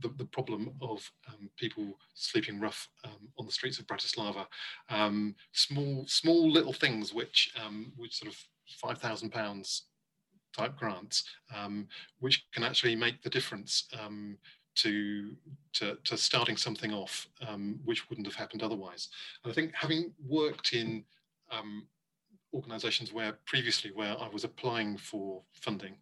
the, 0.00 0.08
the 0.16 0.24
problem 0.26 0.72
of 0.80 1.10
um, 1.28 1.48
people 1.56 1.98
sleeping 2.14 2.60
rough 2.60 2.88
um, 3.04 3.28
on 3.38 3.46
the 3.46 3.52
streets 3.52 3.78
of 3.78 3.86
Bratislava. 3.86 4.46
Um, 4.90 5.34
small 5.52 6.04
small 6.06 6.50
little 6.50 6.72
things 6.72 7.12
which 7.14 7.52
um, 7.64 7.92
which 7.96 8.16
sort 8.16 8.32
of 8.32 8.38
five 8.66 8.98
thousand 8.98 9.30
pounds 9.30 9.84
type 10.56 10.76
grants, 10.76 11.24
um, 11.54 11.88
which 12.20 12.46
can 12.52 12.62
actually 12.62 12.94
make 12.94 13.22
the 13.22 13.30
difference 13.30 13.88
um, 14.00 14.38
to, 14.76 15.34
to, 15.72 15.96
to 16.04 16.16
starting 16.16 16.56
something 16.56 16.92
off, 16.92 17.28
which 17.84 18.08
wouldn't 18.08 18.26
have 18.26 18.36
happened 18.36 18.62
otherwise. 18.62 19.08
And 19.42 19.50
I 19.50 19.54
think 19.54 19.72
having 19.74 20.12
worked 20.24 20.72
in 20.72 21.04
organizations 22.52 23.12
where 23.12 23.32
previously 23.46 23.90
where 23.92 24.16
I 24.18 24.28
was 24.28 24.44
applying 24.44 24.96
for 24.96 25.42
funding, 25.52 25.96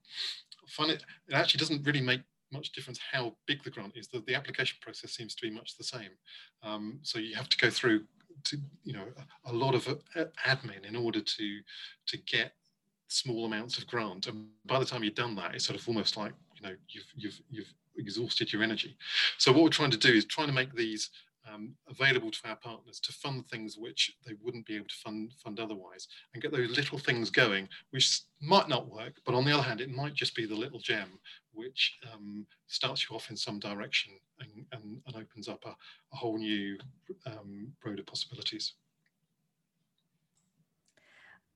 it, 0.81 1.03
it 1.29 1.35
actually 1.35 1.59
doesn't 1.59 1.85
really 1.87 2.01
make 2.01 2.23
much 2.53 2.73
difference 2.73 3.01
how 3.13 3.35
big 3.47 3.63
the 3.63 3.71
grant 3.71 3.97
is. 3.97 4.09
The, 4.09 4.23
the 4.27 4.35
application 4.35 4.79
process 4.81 5.13
seems 5.13 5.35
to 5.35 5.43
be 5.43 5.51
much 5.51 5.77
the 5.77 5.85
same. 5.85 6.11
Um, 6.63 6.99
so 7.03 7.19
you 7.19 7.35
have 7.35 7.49
to 7.49 7.59
go 7.59 7.71
through 7.71 8.05
to, 8.45 8.57
you 8.85 8.93
know, 8.93 9.07
a, 9.47 9.53
a 9.53 9.55
lot 9.55 9.75
of 9.75 9.89
uh, 9.89 10.25
admin 10.47 10.85
in 10.87 10.97
order 10.97 11.21
to, 11.21 11.61
to 12.07 12.19
get 12.27 12.53
small 13.09 13.45
amounts 13.45 13.79
of 13.79 13.87
grant. 13.87 14.27
And 14.27 14.47
by 14.67 14.79
the 14.79 14.85
time 14.85 15.03
you've 15.03 15.15
done 15.15 15.35
that, 15.37 15.55
it's 15.55 15.67
sort 15.67 15.79
of 15.79 15.87
almost 15.89 16.17
like, 16.17 16.33
you 16.57 16.69
know, 16.69 16.75
you've, 16.89 17.13
you've, 17.17 17.41
you've 17.51 17.73
exhausted 17.97 18.53
your 18.53 18.63
energy. 18.63 18.97
So 19.39 19.53
what 19.53 19.63
we're 19.63 19.69
trying 19.69 19.91
to 19.91 19.99
do 19.99 20.13
is 20.13 20.25
trying 20.25 20.49
to 20.49 20.55
make 20.55 20.75
these 20.75 21.11
um, 21.53 21.75
available 21.89 22.31
to 22.31 22.49
our 22.49 22.57
partners 22.57 23.01
to 23.01 23.13
fund 23.13 23.47
things 23.49 23.77
which 23.77 24.13
they 24.27 24.35
wouldn't 24.43 24.67
be 24.67 24.77
able 24.77 24.87
to 24.87 24.95
fund 24.95 25.33
fund 25.43 25.61
otherwise 25.61 26.09
and 26.35 26.43
get 26.43 26.53
those 26.53 26.77
little 26.77 26.99
things 26.99 27.31
going 27.31 27.69
which 27.91 28.23
might 28.41 28.69
not 28.69 28.91
work 28.91 29.15
but 29.25 29.35
on 29.35 29.45
the 29.45 29.53
other 29.53 29.63
hand 29.63 29.81
it 29.81 29.91
might 29.91 30.15
just 30.15 30.35
be 30.35 30.47
the 30.47 30.55
little 30.55 30.79
gem 30.79 31.19
which 31.53 31.99
um, 32.13 32.47
starts 32.67 33.09
you 33.09 33.17
off 33.17 33.31
in 33.31 33.37
some 33.37 33.59
direction 33.59 34.13
and, 34.41 34.65
and, 34.73 35.01
and 35.07 35.17
opens 35.17 35.49
up 35.49 35.65
a, 35.67 35.71
a 36.13 36.17
whole 36.17 36.39
new 36.39 36.79
um, 37.27 37.73
road 37.85 37.99
of 37.99 38.07
possibilities 38.07 38.75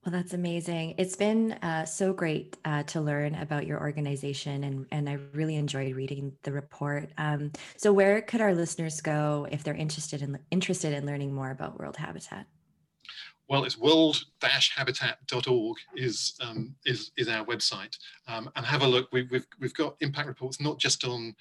well, 0.06 0.12
that's 0.12 0.34
amazing. 0.34 0.94
It's 0.98 1.16
been 1.16 1.54
uh, 1.62 1.84
so 1.84 2.12
great 2.12 2.56
uh, 2.64 2.84
to 2.84 3.00
learn 3.00 3.34
about 3.34 3.66
your 3.66 3.80
organization, 3.80 4.62
and, 4.62 4.86
and 4.92 5.08
I 5.08 5.14
really 5.32 5.56
enjoyed 5.56 5.96
reading 5.96 6.32
the 6.44 6.52
report. 6.52 7.10
Um, 7.18 7.50
so, 7.76 7.92
where 7.92 8.22
could 8.22 8.40
our 8.40 8.54
listeners 8.54 9.00
go 9.00 9.48
if 9.50 9.64
they're 9.64 9.74
interested 9.74 10.22
in 10.22 10.38
interested 10.52 10.92
in 10.92 11.06
learning 11.06 11.34
more 11.34 11.50
about 11.50 11.80
World 11.80 11.96
Habitat? 11.96 12.46
Well, 13.48 13.64
it's 13.64 13.76
world-habitat.org 13.76 15.76
is 15.96 16.34
um, 16.40 16.76
is 16.84 17.10
is 17.16 17.28
our 17.28 17.44
website, 17.44 17.98
um, 18.28 18.48
and 18.54 18.64
have 18.64 18.82
a 18.82 18.86
look. 18.86 19.08
We, 19.10 19.24
we've, 19.24 19.46
we've 19.58 19.74
got 19.74 19.96
impact 20.02 20.28
reports 20.28 20.60
not 20.60 20.78
just 20.78 21.04
on 21.04 21.34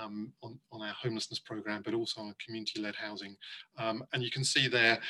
um, 0.00 0.32
on, 0.44 0.60
on 0.70 0.80
our 0.80 0.94
homelessness 0.94 1.40
program, 1.40 1.82
but 1.84 1.94
also 1.94 2.20
on 2.20 2.36
community-led 2.44 2.94
housing, 2.94 3.36
um, 3.78 4.04
and 4.12 4.22
you 4.22 4.30
can 4.30 4.44
see 4.44 4.68
there 4.68 5.00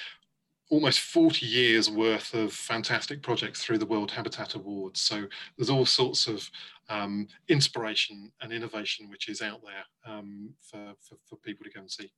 almost 0.73 1.01
40 1.01 1.45
years 1.45 1.91
worth 1.91 2.33
of 2.33 2.51
fantastic 2.51 3.21
projects 3.21 3.63
through 3.63 3.77
the 3.77 3.85
World 3.85 4.11
Habitat 4.11 4.55
Awards. 4.55 5.03
So 5.03 5.27
there's 5.59 5.69
all 5.69 5.85
sorts 5.85 6.27
of 6.27 6.51
um, 6.89 7.29
inspiration 7.49 8.33
and 8.41 8.55
innovation 8.55 9.11
which 9.11 9.29
is 9.29 9.43
out 9.43 9.61
there 9.63 9.85
um, 10.15 10.55
for, 10.63 10.95
for, 10.99 11.17
for, 11.27 11.37
people 11.37 11.65
to 11.65 11.71
go 11.71 11.81
and 11.81 11.91
see. 11.91 12.11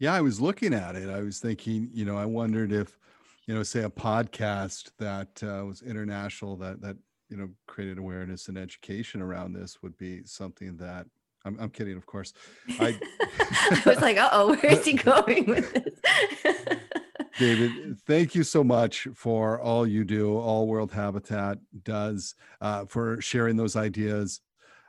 Yeah, 0.00 0.12
I 0.12 0.20
was 0.22 0.40
looking 0.40 0.74
at 0.74 0.96
it. 0.96 1.08
I 1.08 1.20
was 1.20 1.38
thinking, 1.38 1.88
you 1.92 2.04
know, 2.04 2.18
I 2.18 2.26
wondered 2.26 2.72
if, 2.72 2.98
you 3.46 3.54
know, 3.54 3.62
say 3.62 3.84
a 3.84 3.88
podcast 3.88 4.90
that 4.98 5.40
uh, 5.44 5.64
was 5.64 5.82
international 5.82 6.56
that 6.56 6.80
that 6.80 6.96
you 7.28 7.36
know, 7.36 7.48
created 7.68 7.96
awareness 7.96 8.48
and 8.48 8.58
education 8.58 9.22
around 9.22 9.52
this 9.52 9.82
would 9.82 9.96
be 9.96 10.24
something 10.24 10.76
that 10.78 11.06
I'm, 11.44 11.56
I'm 11.58 11.70
kidding, 11.70 11.96
of 11.96 12.04
course. 12.04 12.34
I, 12.80 12.98
I 13.38 13.82
was 13.86 14.00
like, 14.00 14.18
oh, 14.20 14.48
where 14.48 14.72
is 14.72 14.84
he 14.84 14.92
going 14.94 15.46
with 15.46 15.72
this? 15.72 15.89
David, 17.38 17.98
thank 18.06 18.34
you 18.34 18.42
so 18.42 18.62
much 18.62 19.08
for 19.14 19.60
all 19.60 19.86
you 19.86 20.04
do, 20.04 20.36
all 20.36 20.66
World 20.66 20.92
Habitat 20.92 21.58
does, 21.84 22.34
uh, 22.60 22.84
for 22.86 23.20
sharing 23.20 23.56
those 23.56 23.76
ideas 23.76 24.40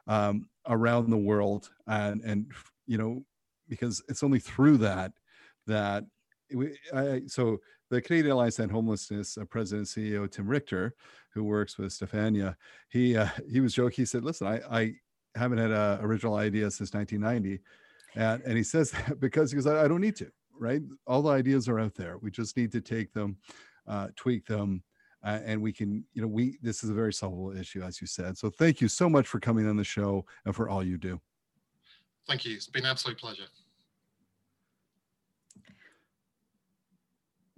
um, 0.07 0.47
around 0.67 1.09
the 1.09 1.17
world, 1.17 1.69
and 1.87 2.21
and 2.21 2.51
you 2.87 2.97
know, 2.97 3.23
because 3.69 4.03
it's 4.09 4.23
only 4.23 4.39
through 4.39 4.77
that 4.77 5.13
that 5.67 6.03
we, 6.53 6.77
I, 6.93 7.21
so 7.27 7.59
the 7.89 8.01
Canadian 8.01 8.33
Alliance 8.33 8.59
on 8.59 8.69
Homelessness 8.69 9.37
uh, 9.37 9.45
President 9.45 9.87
CEO 9.87 10.29
Tim 10.29 10.47
Richter, 10.47 10.95
who 11.33 11.43
works 11.43 11.77
with 11.77 11.91
Stefania, 11.91 12.55
he 12.89 13.15
uh, 13.15 13.27
he 13.49 13.59
was 13.59 13.73
joking. 13.73 14.01
He 14.01 14.05
said, 14.05 14.23
"Listen, 14.23 14.47
I 14.47 14.59
I 14.69 14.93
haven't 15.35 15.59
had 15.59 15.71
an 15.71 15.99
original 16.01 16.35
idea 16.35 16.71
since 16.71 16.93
1990," 16.93 17.61
and 18.15 18.41
and 18.43 18.57
he 18.57 18.63
says 18.63 18.91
that 19.07 19.19
because 19.19 19.51
he 19.51 19.55
goes, 19.55 19.67
I, 19.67 19.85
I 19.85 19.87
don't 19.87 20.01
need 20.01 20.15
to. 20.17 20.31
Right, 20.59 20.81
all 21.07 21.23
the 21.23 21.31
ideas 21.31 21.67
are 21.67 21.79
out 21.79 21.95
there. 21.95 22.17
We 22.19 22.29
just 22.29 22.55
need 22.55 22.71
to 22.73 22.81
take 22.81 23.13
them, 23.13 23.37
uh, 23.87 24.09
tweak 24.15 24.45
them, 24.45 24.83
uh, 25.23 25.39
and 25.43 25.61
we 25.61 25.73
can. 25.73 26.05
You 26.13 26.21
know, 26.21 26.27
we 26.27 26.57
this 26.61 26.83
is 26.83 26.91
a 26.91 26.93
very 26.93 27.13
solvable 27.13 27.55
issue, 27.57 27.81
as 27.81 27.99
you 27.99 28.05
said. 28.05 28.37
So 28.37 28.49
thank 28.49 28.79
you 28.79 28.87
so 28.87 29.09
much 29.09 29.27
for 29.27 29.39
coming 29.39 29.67
on 29.67 29.75
the 29.75 29.83
show 29.83 30.25
and 30.45 30.55
for 30.55 30.69
all 30.69 30.83
you 30.83 30.97
do. 30.97 31.19
Thank 32.27 32.45
you. 32.45 32.55
It's 32.55 32.67
been 32.67 32.85
an 32.85 32.91
absolute 32.91 33.17
pleasure. 33.17 33.45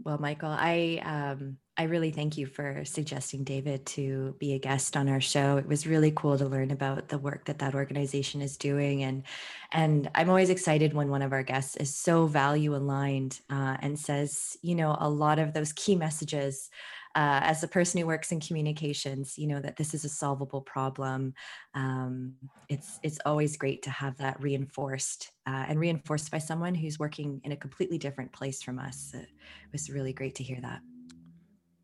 Well, 0.04 0.18
Michael, 0.18 0.50
I 0.50 1.02
um, 1.04 1.58
I 1.76 1.84
really 1.84 2.12
thank 2.12 2.38
you 2.38 2.46
for 2.46 2.86
suggesting 2.86 3.44
David 3.44 3.84
to 3.88 4.36
be 4.38 4.54
a 4.54 4.60
guest 4.60 4.96
on 4.96 5.10
our 5.10 5.20
show. 5.20 5.58
It 5.58 5.68
was 5.68 5.88
really 5.88 6.12
cool 6.12 6.38
to 6.38 6.46
learn 6.46 6.70
about 6.70 7.10
the 7.10 7.18
work 7.18 7.46
that 7.46 7.58
that 7.60 7.74
organization 7.74 8.42
is 8.42 8.58
doing, 8.58 9.02
and 9.02 9.24
and 9.72 10.08
I'm 10.14 10.30
always 10.30 10.52
excited 10.52 10.94
when 10.94 11.10
one 11.10 11.24
of 11.24 11.34
our 11.34 11.42
guests 11.42 11.76
is 11.78 11.96
so 11.96 12.28
value 12.28 12.76
aligned 12.76 13.42
uh, 13.50 13.78
and 13.80 13.98
says, 13.98 14.56
you 14.62 14.76
know, 14.76 14.96
a 15.00 15.10
lot 15.10 15.40
of 15.40 15.54
those 15.54 15.74
key 15.74 15.96
messages 15.96 16.70
uh, 17.16 17.42
as 17.42 17.64
a 17.64 17.68
person 17.68 18.00
who 18.00 18.06
works 18.06 18.32
in 18.32 18.40
communications, 18.40 19.40
you 19.40 19.48
know 19.48 19.60
that 19.60 19.76
this 19.76 19.96
is 19.96 20.06
a 20.06 20.10
solvable 20.10 20.62
problem. 20.62 21.34
Um, 21.74 22.36
it's 22.70 23.00
it's 23.02 23.20
always 23.26 23.58
great 23.58 23.82
to 23.84 23.90
have 23.90 24.16
that 24.18 24.40
reinforced 24.40 25.32
uh, 25.48 25.66
and 25.68 25.80
reinforced 25.80 26.30
by 26.30 26.38
someone 26.38 26.76
who's 26.76 27.00
working 27.00 27.42
in 27.44 27.52
a 27.52 27.58
completely 27.58 27.98
different 27.98 28.32
place 28.32 28.62
from 28.62 28.78
us. 28.78 29.12
It 29.16 29.28
was 29.72 29.90
really 29.90 30.14
great 30.14 30.36
to 30.36 30.44
hear 30.44 30.62
that. 30.62 30.82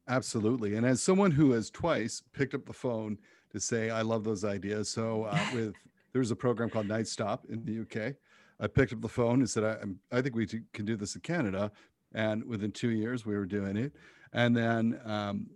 Absolutely, 0.10 0.76
and 0.76 0.86
as 0.86 1.02
someone 1.02 1.32
who 1.32 1.52
has 1.52 1.70
twice 1.70 2.22
picked 2.34 2.54
up 2.54 2.66
the 2.66 2.74
phone 2.74 3.18
to 3.52 3.60
say 3.60 3.90
I 3.90 4.02
love 4.02 4.24
those 4.24 4.44
ideas, 4.44 4.90
so 4.90 5.24
uh, 5.24 5.40
with 5.54 5.76
there's 6.14 6.32
a 6.32 6.36
program 6.36 6.70
called 6.70 6.88
Nightstop 6.88 7.50
in 7.50 7.64
the 7.64 7.82
UK. 7.82 8.16
I 8.60 8.68
picked 8.68 8.92
up 8.94 9.02
the 9.02 9.08
phone 9.08 9.40
and 9.40 9.50
said, 9.50 9.64
I, 9.64 10.18
I 10.18 10.22
think 10.22 10.36
we 10.36 10.48
can 10.74 10.86
do 10.86 10.98
this 10.98 11.16
in 11.16 11.22
Canada. 11.22 11.72
And 12.14 12.44
within 12.44 12.72
two 12.72 12.90
years, 12.90 13.26
we 13.26 13.36
were 13.36 13.46
doing 13.46 13.78
it. 13.78 13.94
And 14.34 14.56
then 14.56 15.00
um, 15.06 15.48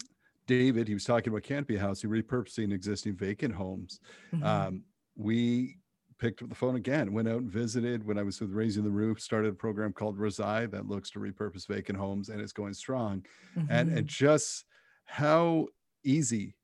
David, 0.48 0.88
he 0.88 0.94
was 0.94 1.04
talking 1.04 1.32
about 1.32 1.44
Canopy 1.44 1.78
House, 1.78 2.02
he 2.02 2.08
repurposing 2.08 2.72
existing 2.72 3.16
vacant 3.16 3.56
homes. 3.56 4.00
Mm-hmm. 4.34 4.46
Um, 4.46 4.84
we 5.16 5.78
picked 6.24 6.42
up 6.42 6.48
the 6.48 6.56
phone 6.56 6.78
again, 6.78 7.12
went 7.12 7.28
out 7.28 7.42
and 7.42 7.52
visited 7.52 8.08
when 8.08 8.18
I 8.18 8.24
was 8.24 8.40
with 8.40 8.52
Raising 8.52 8.86
the 8.86 8.90
Roof, 8.90 9.20
started 9.20 9.52
a 9.52 9.56
program 9.56 9.92
called 9.92 10.18
Reside 10.18 10.72
that 10.72 10.88
looks 10.88 11.12
to 11.12 11.20
repurpose 11.20 11.68
vacant 11.68 12.00
homes 12.00 12.30
and 12.30 12.40
it's 12.40 12.54
going 12.54 12.74
strong. 12.74 13.26
Mm-hmm. 13.58 13.68
And, 13.70 13.98
and 13.98 14.08
just 14.08 14.64
how 15.04 15.68
easy 16.06 16.56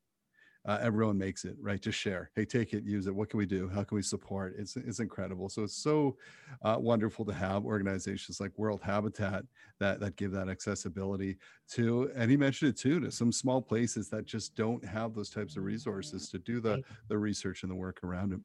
uh, 0.66 0.78
everyone 0.82 1.18
makes 1.18 1.44
it 1.44 1.58
right 1.60 1.82
to 1.82 1.92
share. 1.92 2.32
Hey 2.36 2.46
take 2.46 2.74
it 2.74 2.86
use 2.86 3.08
it. 3.08 3.16
What 3.16 3.30
can 3.30 3.38
we 3.38 3.46
do? 3.46 3.68
How 3.68 3.84
can 3.84 3.98
we 3.98 4.02
support? 4.02 4.56
It's 4.58 4.78
it's 4.78 5.00
incredible. 5.00 5.50
So 5.50 5.64
it's 5.64 5.82
so 5.82 6.16
uh, 6.64 6.78
wonderful 6.80 7.26
to 7.26 7.34
have 7.34 7.66
organizations 7.66 8.40
like 8.40 8.52
world 8.58 8.80
habitat 8.82 9.44
that 9.80 10.00
that 10.00 10.16
give 10.16 10.32
that 10.32 10.48
accessibility 10.48 11.38
to 11.72 12.12
and 12.16 12.32
he 12.32 12.38
mentioned 12.38 12.70
it 12.70 12.78
too 12.78 13.00
to 13.02 13.12
some 13.12 13.32
small 13.32 13.62
places 13.62 14.10
that 14.10 14.26
just 14.26 14.56
don't 14.56 14.86
have 14.86 15.14
those 15.14 15.30
types 15.30 15.58
of 15.58 15.64
resources 15.64 16.30
to 16.30 16.40
do 16.40 16.62
the 16.62 16.82
the 17.08 17.18
research 17.18 17.64
and 17.64 17.72
the 17.72 17.76
work 17.76 18.02
around 18.04 18.34
it 18.34 18.40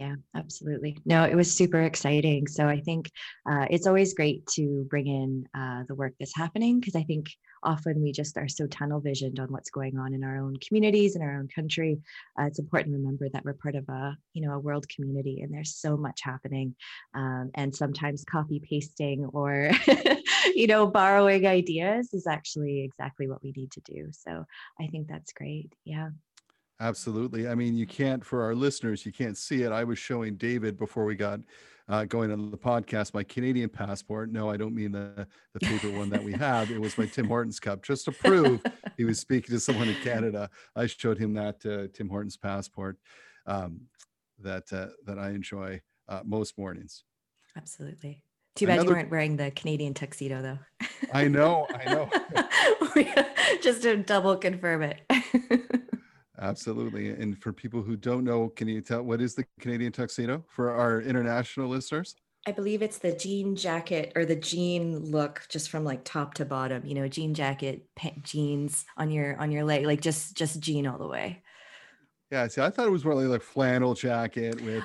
yeah, 0.00 0.14
absolutely. 0.34 0.96
No, 1.04 1.24
it 1.24 1.34
was 1.34 1.52
super 1.54 1.82
exciting. 1.82 2.46
So 2.46 2.66
I 2.66 2.80
think 2.80 3.10
uh, 3.44 3.66
it's 3.68 3.86
always 3.86 4.14
great 4.14 4.46
to 4.54 4.86
bring 4.88 5.06
in 5.06 5.46
uh, 5.54 5.82
the 5.88 5.94
work 5.94 6.14
that's 6.18 6.34
happening 6.34 6.80
because 6.80 6.96
I 6.96 7.02
think 7.02 7.28
often 7.62 8.02
we 8.02 8.10
just 8.10 8.38
are 8.38 8.48
so 8.48 8.66
tunnel 8.66 9.00
visioned 9.00 9.38
on 9.38 9.48
what's 9.52 9.68
going 9.68 9.98
on 9.98 10.14
in 10.14 10.24
our 10.24 10.38
own 10.38 10.56
communities 10.66 11.16
in 11.16 11.22
our 11.22 11.38
own 11.38 11.48
country. 11.54 12.00
Uh, 12.40 12.44
it's 12.44 12.58
important 12.58 12.94
to 12.94 12.98
remember 12.98 13.28
that 13.28 13.44
we're 13.44 13.52
part 13.52 13.74
of 13.74 13.86
a 13.90 14.16
you 14.32 14.40
know 14.40 14.54
a 14.54 14.58
world 14.58 14.88
community 14.88 15.42
and 15.42 15.52
there's 15.52 15.76
so 15.76 15.98
much 15.98 16.22
happening, 16.22 16.74
um, 17.14 17.50
and 17.54 17.76
sometimes 17.76 18.24
copy 18.24 18.58
pasting 18.58 19.26
or 19.34 19.70
you 20.54 20.66
know 20.66 20.86
borrowing 20.86 21.46
ideas 21.46 22.14
is 22.14 22.26
actually 22.26 22.80
exactly 22.80 23.28
what 23.28 23.42
we 23.42 23.52
need 23.54 23.70
to 23.72 23.82
do. 23.82 24.08
So 24.12 24.46
I 24.80 24.86
think 24.86 25.08
that's 25.08 25.34
great. 25.34 25.74
Yeah. 25.84 26.08
Absolutely. 26.80 27.46
I 27.46 27.54
mean, 27.54 27.76
you 27.76 27.86
can't, 27.86 28.24
for 28.24 28.42
our 28.42 28.54
listeners, 28.54 29.04
you 29.04 29.12
can't 29.12 29.36
see 29.36 29.62
it. 29.62 29.70
I 29.70 29.84
was 29.84 29.98
showing 29.98 30.36
David 30.36 30.78
before 30.78 31.04
we 31.04 31.14
got 31.14 31.40
uh, 31.90 32.04
going 32.04 32.32
on 32.32 32.50
the 32.50 32.56
podcast 32.56 33.12
my 33.12 33.22
Canadian 33.24 33.68
passport. 33.68 34.32
No, 34.32 34.48
I 34.48 34.56
don't 34.56 34.74
mean 34.74 34.92
the, 34.92 35.26
the 35.52 35.60
paper 35.60 35.90
one 35.90 36.08
that 36.10 36.22
we 36.22 36.32
have. 36.32 36.70
It 36.70 36.80
was 36.80 36.96
my 36.96 37.04
Tim 37.04 37.26
Hortons 37.28 37.60
cup 37.60 37.82
just 37.82 38.06
to 38.06 38.12
prove 38.12 38.62
he 38.96 39.04
was 39.04 39.18
speaking 39.18 39.54
to 39.54 39.60
someone 39.60 39.88
in 39.88 39.96
Canada. 39.96 40.48
I 40.74 40.86
showed 40.86 41.18
him 41.18 41.34
that 41.34 41.66
uh, 41.66 41.88
Tim 41.92 42.08
Hortons 42.08 42.36
passport 42.36 42.96
um, 43.46 43.82
that, 44.38 44.72
uh, 44.72 44.86
that 45.04 45.18
I 45.18 45.30
enjoy 45.30 45.82
uh, 46.08 46.20
most 46.24 46.56
mornings. 46.56 47.04
Absolutely. 47.56 48.24
Too 48.56 48.66
bad 48.66 48.74
Another, 48.74 48.88
you 48.88 48.96
weren't 48.96 49.10
wearing 49.10 49.36
the 49.36 49.50
Canadian 49.50 49.92
tuxedo, 49.92 50.42
though. 50.42 50.58
I 51.12 51.28
know, 51.28 51.66
I 51.74 51.92
know. 51.92 52.10
Just 53.62 53.82
to 53.82 53.96
double 53.96 54.36
confirm 54.36 54.82
it. 54.82 55.00
Absolutely. 56.40 57.10
And 57.10 57.40
for 57.40 57.52
people 57.52 57.82
who 57.82 57.96
don't 57.96 58.24
know, 58.24 58.48
can 58.48 58.66
you 58.66 58.80
tell 58.80 59.02
what 59.02 59.20
is 59.20 59.34
the 59.34 59.44
Canadian 59.60 59.92
tuxedo 59.92 60.44
for 60.48 60.70
our 60.70 61.02
international 61.02 61.68
listeners? 61.68 62.16
I 62.46 62.52
believe 62.52 62.80
it's 62.80 62.98
the 62.98 63.12
jean 63.12 63.54
jacket 63.54 64.12
or 64.16 64.24
the 64.24 64.36
jean 64.36 64.98
look 65.10 65.44
just 65.50 65.68
from 65.68 65.84
like 65.84 66.04
top 66.04 66.34
to 66.34 66.46
bottom, 66.46 66.86
you 66.86 66.94
know, 66.94 67.06
jean 67.06 67.34
jacket, 67.34 67.84
jeans 68.22 68.86
on 68.96 69.10
your 69.10 69.38
on 69.38 69.52
your 69.52 69.64
leg, 69.64 69.84
like 69.84 70.00
just 70.00 70.36
just 70.36 70.60
jean 70.60 70.86
all 70.86 70.96
the 70.96 71.06
way. 71.06 71.42
Yeah, 72.32 72.46
see, 72.48 72.62
I 72.62 72.70
thought 72.70 72.86
it 72.86 72.92
was 72.92 73.04
more 73.04 73.14
like 73.14 73.40
a 73.40 73.44
flannel 73.44 73.92
jacket 73.92 74.60
with 74.62 74.84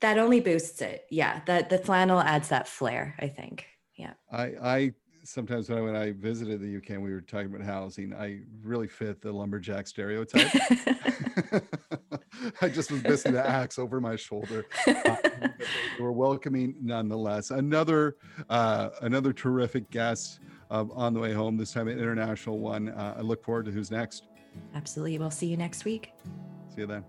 that 0.00 0.18
only 0.18 0.40
boosts 0.40 0.82
it. 0.82 1.06
Yeah, 1.10 1.40
that 1.46 1.70
the 1.70 1.78
flannel 1.78 2.20
adds 2.20 2.48
that 2.48 2.68
flair, 2.68 3.14
I 3.18 3.28
think. 3.28 3.66
Yeah. 3.96 4.12
I 4.30 4.42
I 4.42 4.92
sometimes 5.28 5.68
when 5.68 5.78
I, 5.78 5.82
when 5.82 5.96
I 5.96 6.12
visited 6.12 6.60
the 6.60 6.76
UK 6.76 6.90
and 6.90 7.02
we 7.02 7.12
were 7.12 7.20
talking 7.20 7.54
about 7.54 7.66
housing, 7.66 8.14
I 8.14 8.40
really 8.62 8.88
fit 8.88 9.20
the 9.20 9.30
lumberjack 9.30 9.86
stereotype. 9.86 10.48
I 12.62 12.68
just 12.68 12.90
was 12.90 13.02
missing 13.02 13.32
the 13.32 13.46
axe 13.46 13.78
over 13.78 14.00
my 14.00 14.16
shoulder. 14.16 14.64
Uh, 14.86 15.16
we're 16.00 16.12
welcoming 16.12 16.74
nonetheless. 16.80 17.50
Another 17.50 18.16
uh, 18.48 18.90
another 19.02 19.32
terrific 19.32 19.90
guest 19.90 20.40
uh, 20.70 20.84
on 20.92 21.12
the 21.12 21.20
way 21.20 21.32
home. 21.32 21.56
This 21.56 21.72
time 21.72 21.88
an 21.88 21.98
international 21.98 22.58
one. 22.58 22.88
Uh, 22.88 23.16
I 23.18 23.20
look 23.20 23.44
forward 23.44 23.66
to 23.66 23.70
who's 23.70 23.90
next. 23.90 24.28
Absolutely. 24.74 25.18
We'll 25.18 25.30
see 25.30 25.46
you 25.46 25.56
next 25.56 25.84
week. 25.84 26.12
See 26.74 26.82
you 26.82 26.86
then. 26.86 27.04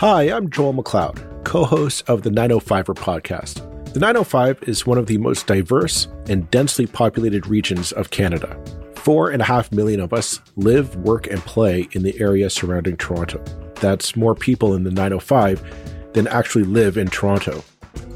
Hi, 0.00 0.24
I'm 0.24 0.50
Joel 0.50 0.74
McLeod, 0.74 1.42
co 1.46 1.64
host 1.64 2.06
of 2.06 2.20
the 2.20 2.28
905er 2.28 2.94
podcast. 2.94 3.94
The 3.94 4.00
905 4.00 4.64
is 4.64 4.86
one 4.86 4.98
of 4.98 5.06
the 5.06 5.16
most 5.16 5.46
diverse 5.46 6.06
and 6.28 6.50
densely 6.50 6.84
populated 6.84 7.46
regions 7.46 7.92
of 7.92 8.10
Canada. 8.10 8.62
Four 8.96 9.30
and 9.30 9.40
a 9.40 9.46
half 9.46 9.72
million 9.72 10.00
of 10.00 10.12
us 10.12 10.42
live, 10.56 10.94
work, 10.96 11.28
and 11.28 11.40
play 11.40 11.88
in 11.92 12.02
the 12.02 12.14
area 12.20 12.50
surrounding 12.50 12.98
Toronto. 12.98 13.42
That's 13.76 14.14
more 14.16 14.34
people 14.34 14.74
in 14.74 14.84
the 14.84 14.90
905 14.90 16.12
than 16.12 16.26
actually 16.26 16.64
live 16.64 16.98
in 16.98 17.08
Toronto. 17.08 17.64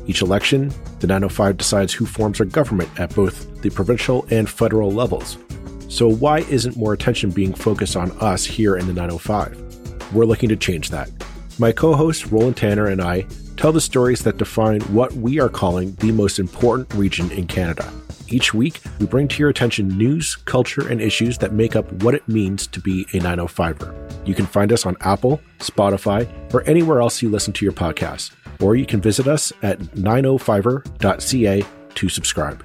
Each 0.07 0.21
election, 0.21 0.75
the 0.99 1.07
905 1.07 1.57
decides 1.57 1.95
who 1.95 2.05
forms 2.05 2.41
our 2.41 2.47
government 2.47 2.91
at 3.01 3.15
both 3.15 3.63
the 3.63 3.71
provincial 3.71 4.27
and 4.31 4.51
federal 4.51 4.91
levels. 4.91 5.39
So, 5.89 6.11
why 6.11 6.41
isn't 6.41 6.77
more 6.77 6.93
attention 6.93 7.31
being 7.31 7.55
focused 7.55 7.97
on 7.97 8.11
us 8.21 8.45
here 8.45 8.77
in 8.77 8.87
the 8.87 8.93
905? 8.93 10.13
We're 10.13 10.27
looking 10.27 10.51
to 10.51 10.57
change 10.57 10.91
that. 10.91 11.11
My 11.61 11.73
co 11.73 11.95
host 11.95 12.33
Roland 12.33 12.57
Tanner 12.57 12.87
and 12.87 13.03
I 13.03 13.27
tell 13.59 13.71
the 13.71 13.83
stories 13.83 14.25
that 14.25 14.39
define 14.39 14.81
what 14.95 15.13
we 15.13 15.39
are 15.41 15.51
calling 15.51 15.95
the 15.97 16.11
most 16.11 16.39
important 16.39 16.91
region 16.95 17.31
in 17.33 17.47
Canada. 17.47 17.93
Each 18.29 18.55
week, 18.55 18.81
we 18.99 19.05
bring 19.05 19.29
to 19.29 19.39
your 19.39 19.51
attention 19.51 19.87
news, 19.89 20.37
culture, 20.37 20.89
and 20.89 21.03
issues 21.03 21.37
that 21.37 21.53
make 21.53 21.77
up 21.77 21.93
what 22.03 22.15
it 22.15 22.27
means 22.27 22.67
to 22.69 22.81
be 22.81 23.03
a 23.13 23.21
905er. 23.21 24.27
You 24.27 24.35
can 24.35 24.47
find 24.47 24.73
us 24.73 24.87
on 24.87 24.97
Apple, 25.03 25.39
Spotify, 25.59 26.27
or 26.55 26.63
anywhere 26.63 27.03
else 27.03 27.21
you 27.21 27.29
listen 27.29 27.53
to 27.53 27.65
your 27.67 27.75
podcasts. 27.75 28.31
Or 28.59 28.75
you 28.75 28.87
can 28.87 29.03
visit 29.03 29.27
us 29.27 29.53
at 29.61 29.81
905er.ca 29.81 31.65
to 31.95 32.09
subscribe. 32.09 32.65